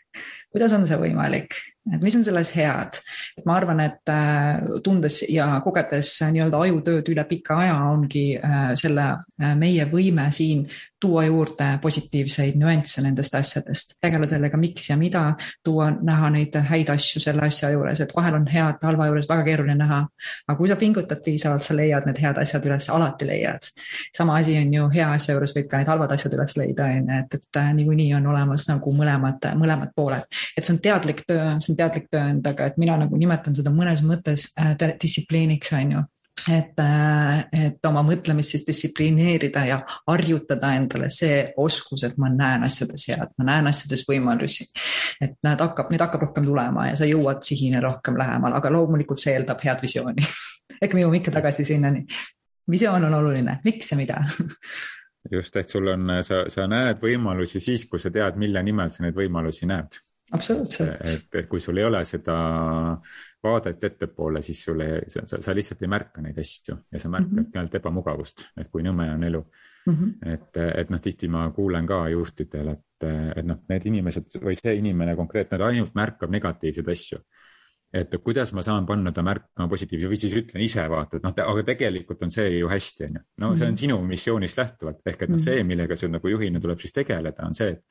Kuidas 0.48 0.72
on 0.72 0.86
see 0.88 0.96
võimalik, 0.96 1.52
et 1.94 2.02
mis 2.02 2.16
on 2.16 2.24
selles 2.26 2.52
head? 2.56 3.00
et 3.38 3.46
ma 3.46 3.56
arvan, 3.58 3.80
et 3.84 4.12
äh, 4.12 4.80
tundes 4.84 5.22
ja 5.32 5.48
kogedes 5.64 6.14
nii-öelda 6.32 6.62
ajutööd 6.66 7.10
üle 7.12 7.24
pika 7.28 7.60
aja 7.64 7.78
ongi 7.92 8.26
äh, 8.36 8.72
selle 8.78 9.08
äh, 9.40 9.54
meie 9.58 9.88
võime 9.90 10.28
siin 10.34 10.66
tuua 11.00 11.24
juurde 11.24 11.66
positiivseid 11.82 12.56
nüansse 12.58 13.02
nendest 13.02 13.34
asjadest, 13.38 13.94
tegeleda 14.02 14.34
sellega, 14.34 14.58
miks 14.58 14.88
ja 14.90 14.96
mida, 14.98 15.22
tuua, 15.64 15.90
näha 15.90 16.30
neid 16.34 16.56
häid 16.70 16.90
asju 16.94 17.22
selle 17.22 17.44
asja 17.46 17.70
juures, 17.74 18.02
et 18.02 18.14
vahel 18.16 18.38
on 18.40 18.46
head 18.50 18.82
halva 18.82 19.06
juures 19.10 19.28
väga 19.30 19.44
keeruline 19.46 19.78
näha. 19.78 20.00
aga 20.48 20.56
kui 20.58 20.68
sa 20.68 20.76
pingutad 20.76 21.22
piisavalt, 21.24 21.62
sa 21.62 21.76
leiad 21.76 22.08
need 22.08 22.18
head 22.22 22.42
asjad 22.42 22.66
üles, 22.66 22.90
alati 22.90 23.30
leiad. 23.30 23.70
sama 24.16 24.38
asi 24.38 24.58
on 24.58 24.74
ju 24.74 24.88
hea 24.94 25.10
asja 25.12 25.34
juures 25.36 25.54
võib 25.56 25.70
ka 25.70 25.78
need 25.78 25.92
halvad 25.94 26.12
asjad 26.12 26.34
üles 26.34 26.56
leida, 26.58 26.90
on 26.90 27.12
ju, 27.12 27.22
et, 27.22 27.38
et 27.40 27.62
niikuinii 27.78 28.12
on 28.18 28.26
olemas 28.34 28.68
nagu 28.68 28.94
mõlemad, 29.00 29.50
mõlemad 29.58 29.94
pooled. 29.96 30.26
et 30.56 30.64
see 30.64 30.74
on 30.74 30.82
teadlik 30.82 31.24
töö, 31.26 31.56
see 31.62 31.74
on 31.74 31.82
teadlik 31.82 32.10
töö 32.10 32.26
endaga, 32.34 32.66
et 32.66 32.78
mina 32.78 32.98
nagu 32.98 33.16
nimetan 33.16 33.54
seda 33.54 33.70
mõnes 33.74 34.02
mõttes 34.02 34.50
äh, 34.58 34.74
distsipliiniks, 34.98 35.72
on 35.78 35.98
ju 35.98 36.06
et, 36.52 36.78
äh, 36.80 37.66
et 37.66 37.86
oma 37.88 38.02
mõtlemist 38.06 38.54
siis 38.54 38.66
distsiplineerida 38.66 39.64
ja 39.68 39.78
harjutada 40.06 40.72
endale 40.78 41.10
see 41.12 41.40
oskus, 41.56 42.04
et 42.08 42.18
ma 42.20 42.30
näen 42.32 42.66
asjades 42.66 43.08
head, 43.10 43.34
ma 43.38 43.48
näen 43.50 43.70
asjades 43.70 44.04
võimalusi. 44.08 44.68
et 45.20 45.38
nad 45.42 45.60
hakkab, 45.60 45.90
neid 45.90 46.04
hakkab 46.04 46.28
rohkem 46.28 46.46
tulema 46.46 46.88
ja 46.90 46.96
sa 46.96 47.08
jõuad 47.08 47.42
sihile 47.42 47.80
rohkem 47.84 48.18
lähemale, 48.18 48.56
aga 48.56 48.72
loomulikult 48.72 49.22
see 49.22 49.34
eeldab 49.36 49.62
head 49.64 49.82
visiooni 49.82 50.26
ehk 50.82 50.94
me 50.94 51.04
jõuame 51.04 51.22
ikka 51.22 51.34
tagasi 51.38 51.64
sinnani. 51.64 52.04
visioon 52.70 53.04
on 53.04 53.18
oluline, 53.20 53.60
miks 53.64 53.92
ja 53.92 53.98
mida 53.98 54.20
just, 55.30 55.56
et 55.56 55.68
sul 55.68 55.88
on, 55.88 56.18
sa, 56.22 56.44
sa 56.48 56.66
näed 56.70 57.00
võimalusi 57.02 57.60
siis, 57.60 57.86
kui 57.90 58.00
sa 58.00 58.10
tead, 58.10 58.36
mille 58.36 58.62
nimel 58.62 58.90
sa 58.90 59.04
neid 59.04 59.16
võimalusi 59.16 59.66
näed 59.68 60.00
absoluutselt. 60.32 61.00
et, 61.00 61.26
et 61.40 61.48
kui 61.48 61.60
sul 61.60 61.78
ei 61.80 61.86
ole 61.88 62.02
seda 62.04 62.36
vaadet 63.44 63.84
ettepoole, 63.84 64.42
siis 64.42 64.62
sul 64.64 64.82
ei, 64.84 65.00
sa, 65.12 65.24
sa 65.26 65.54
lihtsalt 65.56 65.82
ei 65.84 65.90
märka 65.90 66.24
neid 66.24 66.38
asju 66.42 66.76
ja 66.92 67.00
sa 67.00 67.10
märkadki 67.12 67.34
mm 67.34 67.44
-hmm. 67.44 67.58
ainult 67.58 67.74
ebamugavust, 67.80 68.44
et 68.56 68.70
kui 68.70 68.82
nõme 68.82 69.08
on 69.14 69.24
elu 69.24 69.42
mm. 69.86 69.94
-hmm. 69.94 70.32
et, 70.34 70.62
et 70.82 70.90
noh, 70.90 71.00
tihti 71.00 71.28
ma 71.28 71.50
kuulen 71.50 71.86
ka 71.86 72.08
juhtidel, 72.08 72.68
et, 72.68 73.10
et 73.36 73.46
noh, 73.46 73.62
need 73.68 73.86
inimesed 73.86 74.40
või 74.42 74.56
see 74.58 74.74
inimene 74.74 75.16
konkreetne, 75.16 75.58
ta 75.58 75.66
ainult 75.66 75.94
märkab 75.94 76.30
negatiivseid 76.30 76.88
asju 76.88 77.22
et 77.92 78.12
kuidas 78.24 78.52
ma 78.52 78.62
saan 78.62 78.86
panna 78.86 79.12
ta 79.12 79.22
märkama 79.24 79.68
positiivse 79.68 80.10
või 80.10 80.18
siis 80.20 80.34
ütlen 80.36 80.60
ise 80.64 80.84
vaata, 80.92 81.16
et 81.16 81.24
noh, 81.24 81.32
aga 81.32 81.62
tegelikult 81.70 82.22
on 82.26 82.30
see 82.30 82.58
ju 82.58 82.68
hästi, 82.68 83.06
on 83.06 83.16
ju. 83.16 83.22
no 83.40 83.52
see 83.54 83.66
on 83.66 83.72
mhm. 83.72 83.80
sinu 83.80 83.96
missioonist 84.04 84.60
lähtuvalt 84.60 85.00
ehk 85.08 85.24
et 85.24 85.32
noh, 85.32 85.40
see, 85.40 85.56
mhm. 85.56 85.72
millega 85.72 85.96
sul 85.96 86.12
nagu 86.12 86.28
juhina 86.34 86.60
tuleb 86.60 86.82
siis 86.84 86.92
tegeleda, 86.92 87.46
on 87.48 87.56
see, 87.56 87.70
et 87.72 87.84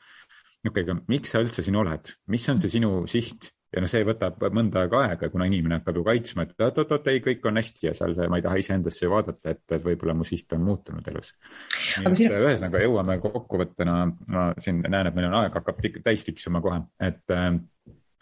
okei 0.65 0.71
okay,, 0.71 0.87
aga 0.87 0.97
miks 1.11 1.33
sa 1.33 1.43
üldse 1.43 1.65
siin 1.65 1.77
oled, 1.79 2.13
mis 2.33 2.49
on 2.51 2.59
see 2.61 2.73
sinu 2.73 3.03
siht? 3.11 3.51
ja 3.73 3.81
noh, 3.83 3.89
see 3.91 4.05
võtab 4.07 4.39
mõnda 4.55 4.85
aega 4.85 5.01
aega, 5.09 5.29
kuna 5.31 5.47
inimene 5.49 5.81
hakkab 5.81 5.99
ju 5.99 6.03
kaitsma, 6.07 6.45
et 6.47 6.63
oot-oot, 6.63 7.09
ei, 7.11 7.19
kõik 7.23 7.43
on 7.49 7.59
hästi 7.59 7.89
ja 7.89 7.93
seal 7.97 8.15
see, 8.15 8.27
ma 8.31 8.39
ei 8.39 8.45
taha 8.45 8.59
iseendasse 8.61 9.09
vaadata, 9.11 9.53
et, 9.53 9.63
et 9.75 9.83
võib-olla 9.83 10.15
mu 10.15 10.27
siht 10.27 10.55
on 10.55 10.63
muutunud 10.63 11.07
elus. 11.11 11.33
Siin... 11.75 12.31
ühesõnaga 12.31 12.83
jõuame 12.85 13.17
kokkuvõttena, 13.23 13.97
ma 14.33 14.45
siin 14.63 14.79
näen, 14.87 15.11
et 15.11 15.17
meil 15.17 15.27
on 15.29 15.39
aeg 15.41 15.59
hakkab 15.59 15.83
täis 16.05 16.23
tiksuma 16.27 16.63
kohe, 16.63 16.79
et 17.03 17.35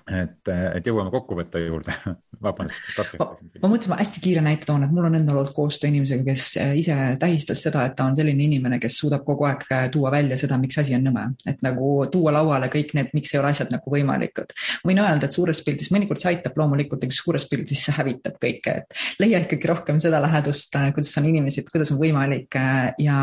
et, 0.05 0.49
et 0.49 0.85
jõuame 0.85 1.09
kokkuvõtte 1.13 1.59
juurde 1.63 1.93
vabandust, 2.45 2.83
katkestasin. 2.93 3.49
ma 3.61 3.69
mõtlesin, 3.71 3.91
ma 3.91 3.97
hästi 3.99 4.21
kiire 4.21 4.43
näite 4.45 4.67
toon, 4.69 4.83
et 4.85 4.93
mul 4.93 5.07
on 5.07 5.17
endal 5.17 5.39
olnud 5.39 5.53
koostöö 5.55 5.89
inimesega, 5.89 6.25
kes 6.27 6.49
äh, 6.61 6.73
ise 6.77 6.97
tähistas 7.21 7.63
seda, 7.65 7.87
et 7.87 7.95
ta 7.97 8.05
on 8.05 8.17
selline 8.17 8.45
inimene, 8.45 8.77
kes 8.81 8.99
suudab 9.01 9.25
kogu 9.25 9.47
aeg 9.49 9.65
äh, 9.73 9.87
tuua 9.93 10.11
välja 10.13 10.37
seda, 10.37 10.59
miks 10.61 10.77
asi 10.81 10.93
on 10.97 11.07
nõme. 11.07 11.25
et 11.49 11.63
nagu 11.65 11.95
tuua 12.11 12.35
lauale 12.37 12.69
kõik 12.73 12.93
need, 12.97 13.09
miks 13.17 13.33
ei 13.33 13.41
ole 13.41 13.51
asjad 13.53 13.73
nagu 13.73 13.95
võimalikud. 13.95 14.53
võin 14.85 15.01
öelda, 15.01 15.25
et 15.25 15.37
suures 15.39 15.63
pildis, 15.65 15.89
mõnikord 15.95 16.21
see 16.21 16.35
aitab 16.35 16.61
loomulikult, 16.61 17.07
aga 17.07 17.17
suures 17.17 17.49
pildis 17.49 17.87
see 17.87 17.97
hävitab 17.97 18.37
kõike, 18.41 18.77
et 18.83 19.21
leia 19.23 19.41
ikkagi 19.41 19.73
rohkem 19.73 20.01
seda 20.03 20.21
lähedust, 20.23 20.77
äh, 20.77 20.91
kuidas 20.93 21.17
on 21.21 21.29
inimesed, 21.33 21.69
kuidas 21.73 21.93
on 21.95 22.01
võimalik 22.01 22.59
ja, 23.01 23.19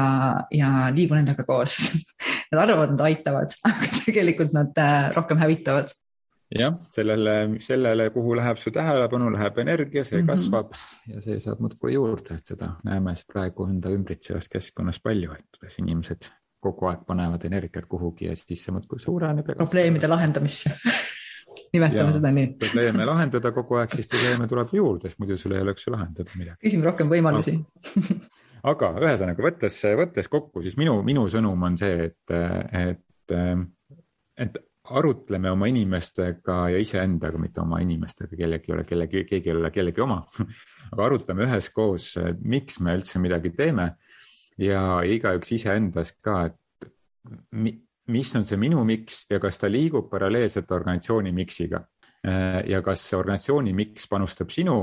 ja 0.50 0.74
liigu 0.94 1.18
nendega 1.18 1.46
koos 1.46 1.78
Nad 2.52 2.66
arvavad, 2.66 2.90
nad 2.92 3.00
aitavad, 3.06 3.54
aga 3.68 3.86
tegelikult 4.02 4.50
nad 4.52 4.76
rohkem 5.14 5.38
hävitavad 5.40 5.94
jah, 6.58 6.74
sellele, 6.90 7.36
sellele, 7.62 8.08
kuhu 8.10 8.36
läheb 8.36 8.60
su 8.60 8.72
tähelepanu, 8.74 9.30
läheb 9.32 9.58
energia, 9.62 10.04
see 10.04 10.18
mm 10.18 10.26
-hmm. 10.26 10.30
kasvab 10.30 10.74
ja 11.08 11.22
see 11.24 11.40
saab 11.40 11.60
muudkui 11.64 11.94
juurde, 11.94 12.36
et 12.36 12.46
seda 12.46 12.74
näeme 12.84 13.14
praegu 13.32 13.66
enda 13.66 13.90
ümbritsevas 13.90 14.48
keskkonnas 14.52 15.00
palju, 15.00 15.32
et 15.32 15.46
kuidas 15.58 15.78
inimesed 15.78 16.28
kogu 16.62 16.86
aeg 16.86 17.06
panevad 17.06 17.44
energiat 17.44 17.86
kuhugi 17.90 18.28
ja 18.28 18.36
siis 18.36 18.64
see 18.64 18.72
muudkui 18.72 18.98
suureneb. 18.98 19.46
probleemide 19.56 20.08
lahendamisse 20.08 20.70
nimetame 21.72 22.10
ja, 22.10 22.12
seda 22.12 22.30
nii. 22.30 22.46
probleeme 22.58 23.04
lahendada 23.04 23.52
kogu 23.52 23.80
aeg, 23.80 23.94
siis 23.94 24.08
probleeme 24.08 24.46
tuleb 24.48 24.68
juurde, 24.72 25.08
sest 25.08 25.18
muidu 25.18 25.38
sul 25.38 25.56
ei 25.56 25.62
oleks 25.62 25.86
ju 25.86 25.92
lahendada 25.92 26.38
midagi. 26.38 26.58
küsime 26.68 26.84
rohkem 26.84 27.10
võimalusi 27.10 27.56
aga 28.72 28.92
ühesõnaga 29.02 29.42
võttes, 29.42 29.80
võttes 29.98 30.28
kokku, 30.30 30.62
siis 30.62 30.76
minu, 30.78 31.00
minu 31.06 31.26
sõnum 31.32 31.62
on 31.68 31.78
see, 31.80 32.10
et, 32.10 32.36
et, 32.78 33.32
et 34.38 34.62
arutleme 34.98 35.50
oma 35.50 35.68
inimestega 35.70 36.56
ja 36.74 36.80
iseendaga, 36.82 37.38
mitte 37.40 37.62
oma 37.62 37.80
inimestega, 37.82 38.36
kellelgi 38.36 38.70
ei 38.70 38.76
ole 38.76 38.84
kellegi, 38.88 39.24
keegi 39.28 39.50
ei 39.50 39.56
ole 39.56 39.70
kellegi 39.74 40.04
oma. 40.04 40.20
Aga 40.92 41.06
arutleme 41.06 41.46
üheskoos, 41.46 42.12
miks 42.42 42.80
me 42.80 42.96
üldse 42.98 43.22
midagi 43.22 43.54
teeme. 43.56 43.92
Ja 44.60 45.00
igaüks 45.08 45.54
iseendas 45.56 46.12
ka, 46.20 46.50
et 46.50 46.90
mis 48.12 48.34
on 48.36 48.44
see 48.44 48.58
minu 48.60 48.82
miks 48.84 49.24
ja 49.30 49.40
kas 49.40 49.60
ta 49.62 49.70
liigub 49.70 50.10
paralleelselt 50.10 50.70
organisatsiooni 50.70 51.32
miksiga. 51.34 51.80
Ja 52.68 52.82
kas 52.84 53.06
organisatsiooni 53.16 53.72
miks 53.74 54.06
panustab 54.10 54.52
sinu 54.54 54.76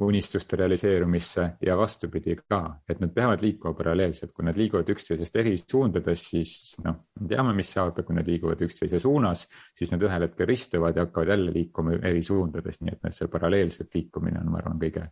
unistuste 0.00 0.56
realiseerumisse 0.56 1.44
ja 1.60 1.76
vastupidi 1.76 2.36
ka, 2.48 2.60
et 2.88 3.00
nad 3.02 3.12
peavad 3.14 3.42
liikuma 3.44 3.74
paralleelselt, 3.76 4.32
kui 4.32 4.46
nad 4.46 4.56
liiguvad 4.56 4.88
üksteisest 4.94 5.36
eri 5.42 5.52
suundades, 5.60 6.24
siis 6.32 6.54
noh, 6.84 7.02
me 7.20 7.28
teame, 7.28 7.52
mis 7.56 7.74
saab 7.76 8.00
ja 8.00 8.06
kui 8.06 8.16
nad 8.16 8.28
liiguvad 8.28 8.64
üksteise 8.64 9.00
suunas, 9.02 9.44
siis 9.76 9.92
nad 9.92 10.02
ühel 10.08 10.26
hetkel 10.26 10.48
ristuvad 10.48 10.96
ja 10.96 11.06
hakkavad 11.06 11.34
jälle 11.34 11.54
liikuma 11.54 11.98
eri 12.00 12.24
suundades, 12.24 12.80
nii 12.80 12.96
et 12.96 13.08
see 13.12 13.30
paralleelselt 13.32 13.94
liikumine 13.94 14.40
on, 14.40 14.50
ma 14.52 14.62
arvan, 14.62 14.80
kõige 14.80 15.06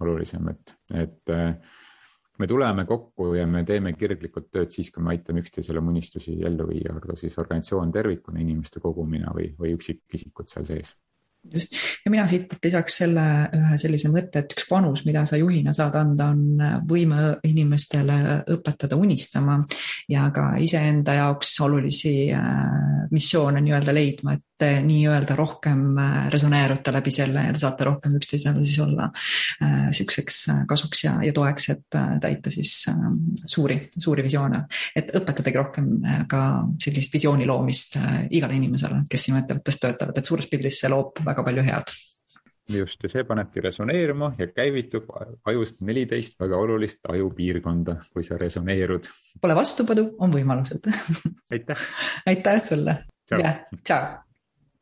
olulisem, 0.00 0.48
et, 0.54 0.76
et 1.02 1.34
me 2.40 2.48
tuleme 2.48 2.86
kokku 2.88 3.34
ja 3.34 3.50
me 3.50 3.64
teeme 3.68 3.92
kirglikult 3.98 4.48
tööd 4.54 4.72
siis, 4.72 4.94
kui 4.94 5.04
me 5.04 5.16
aitame 5.16 5.42
üksteisele 5.42 5.82
oma 5.82 5.92
unistusi 5.92 6.38
ellu 6.38 6.70
viia, 6.70 6.94
olgu 6.94 7.18
siis 7.18 7.36
organisatsioon 7.42 7.92
tervikuna, 7.92 8.40
inimeste 8.40 8.80
kogumina 8.80 9.34
või, 9.36 9.50
või 9.58 9.74
üksikisikud 9.76 10.48
seal 10.48 10.70
sees 10.70 10.94
just, 11.52 11.74
ja 12.04 12.10
mina 12.12 12.26
siit 12.30 12.52
lisaks 12.64 13.00
selle 13.02 13.24
ühe 13.56 13.78
sellise 13.80 14.10
mõtte, 14.12 14.42
et 14.42 14.54
üks 14.56 14.66
panus, 14.68 15.04
mida 15.06 15.24
sa 15.28 15.38
juhina 15.40 15.72
saad 15.76 15.96
anda, 16.00 16.30
on 16.34 16.84
võime 16.88 17.34
inimestele 17.48 18.18
õpetada 18.56 18.98
unistama 19.00 19.60
ja 20.10 20.28
ka 20.34 20.52
iseenda 20.62 21.16
jaoks 21.20 21.54
olulisi 21.64 22.14
äh, 22.34 23.08
missioone 23.10 23.62
nii-öelda 23.64 23.96
leidma, 23.96 24.36
et 24.36 24.44
nii-öelda 24.84 25.36
rohkem 25.38 25.98
äh, 25.98 26.18
resoneerute 26.32 26.92
läbi 26.94 27.12
selle 27.14 27.46
ja 27.46 27.54
te 27.54 27.62
saate 27.62 27.86
rohkem 27.88 28.16
üksteisele 28.18 28.64
siis 28.64 28.82
olla 28.84 29.08
äh, 29.10 29.88
sihukeseks 29.96 30.42
kasuks 30.70 31.04
ja, 31.04 31.16
ja 31.24 31.32
toeks, 31.36 31.70
et 31.74 31.98
täita 32.20 32.52
siis 32.52 32.74
suuri, 33.46 33.78
suuri 33.98 34.26
visioone. 34.26 34.64
et 34.96 35.10
õpetadagi 35.16 35.58
rohkem 35.58 35.90
ka 36.28 36.44
sellist 36.82 37.14
visiooni 37.14 37.48
loomist 37.48 37.96
igale 38.30 38.56
inimesele, 38.58 39.04
kes 39.10 39.28
sinu 39.28 39.40
ettevõttes 39.40 39.80
töötavad, 39.82 40.18
et 40.18 40.32
suures 40.32 40.48
pildis 40.50 40.80
see 40.82 40.92
loob 40.92 41.20
väga 41.26 41.44
palju 41.46 41.66
head 41.66 41.98
just, 42.78 43.02
ja 43.02 43.10
see 43.12 43.24
panebki 43.26 43.62
resoneeruma 43.64 44.32
ja 44.38 44.48
käivitub 44.54 45.10
ajust 45.48 45.80
neliteist 45.86 46.38
väga 46.40 46.58
olulist 46.58 47.04
ajupiirkonda, 47.08 47.96
kui 48.14 48.24
sa 48.26 48.38
resoneerud. 48.40 49.10
Pole 49.40 49.56
vastupanu, 49.58 50.10
on 50.18 50.34
võimalused 50.34 50.90
aitäh 51.54 51.86
aitäh 52.30 52.60
sulle. 52.64 52.98
jah, 53.30 53.64
tšau. 53.82 54.29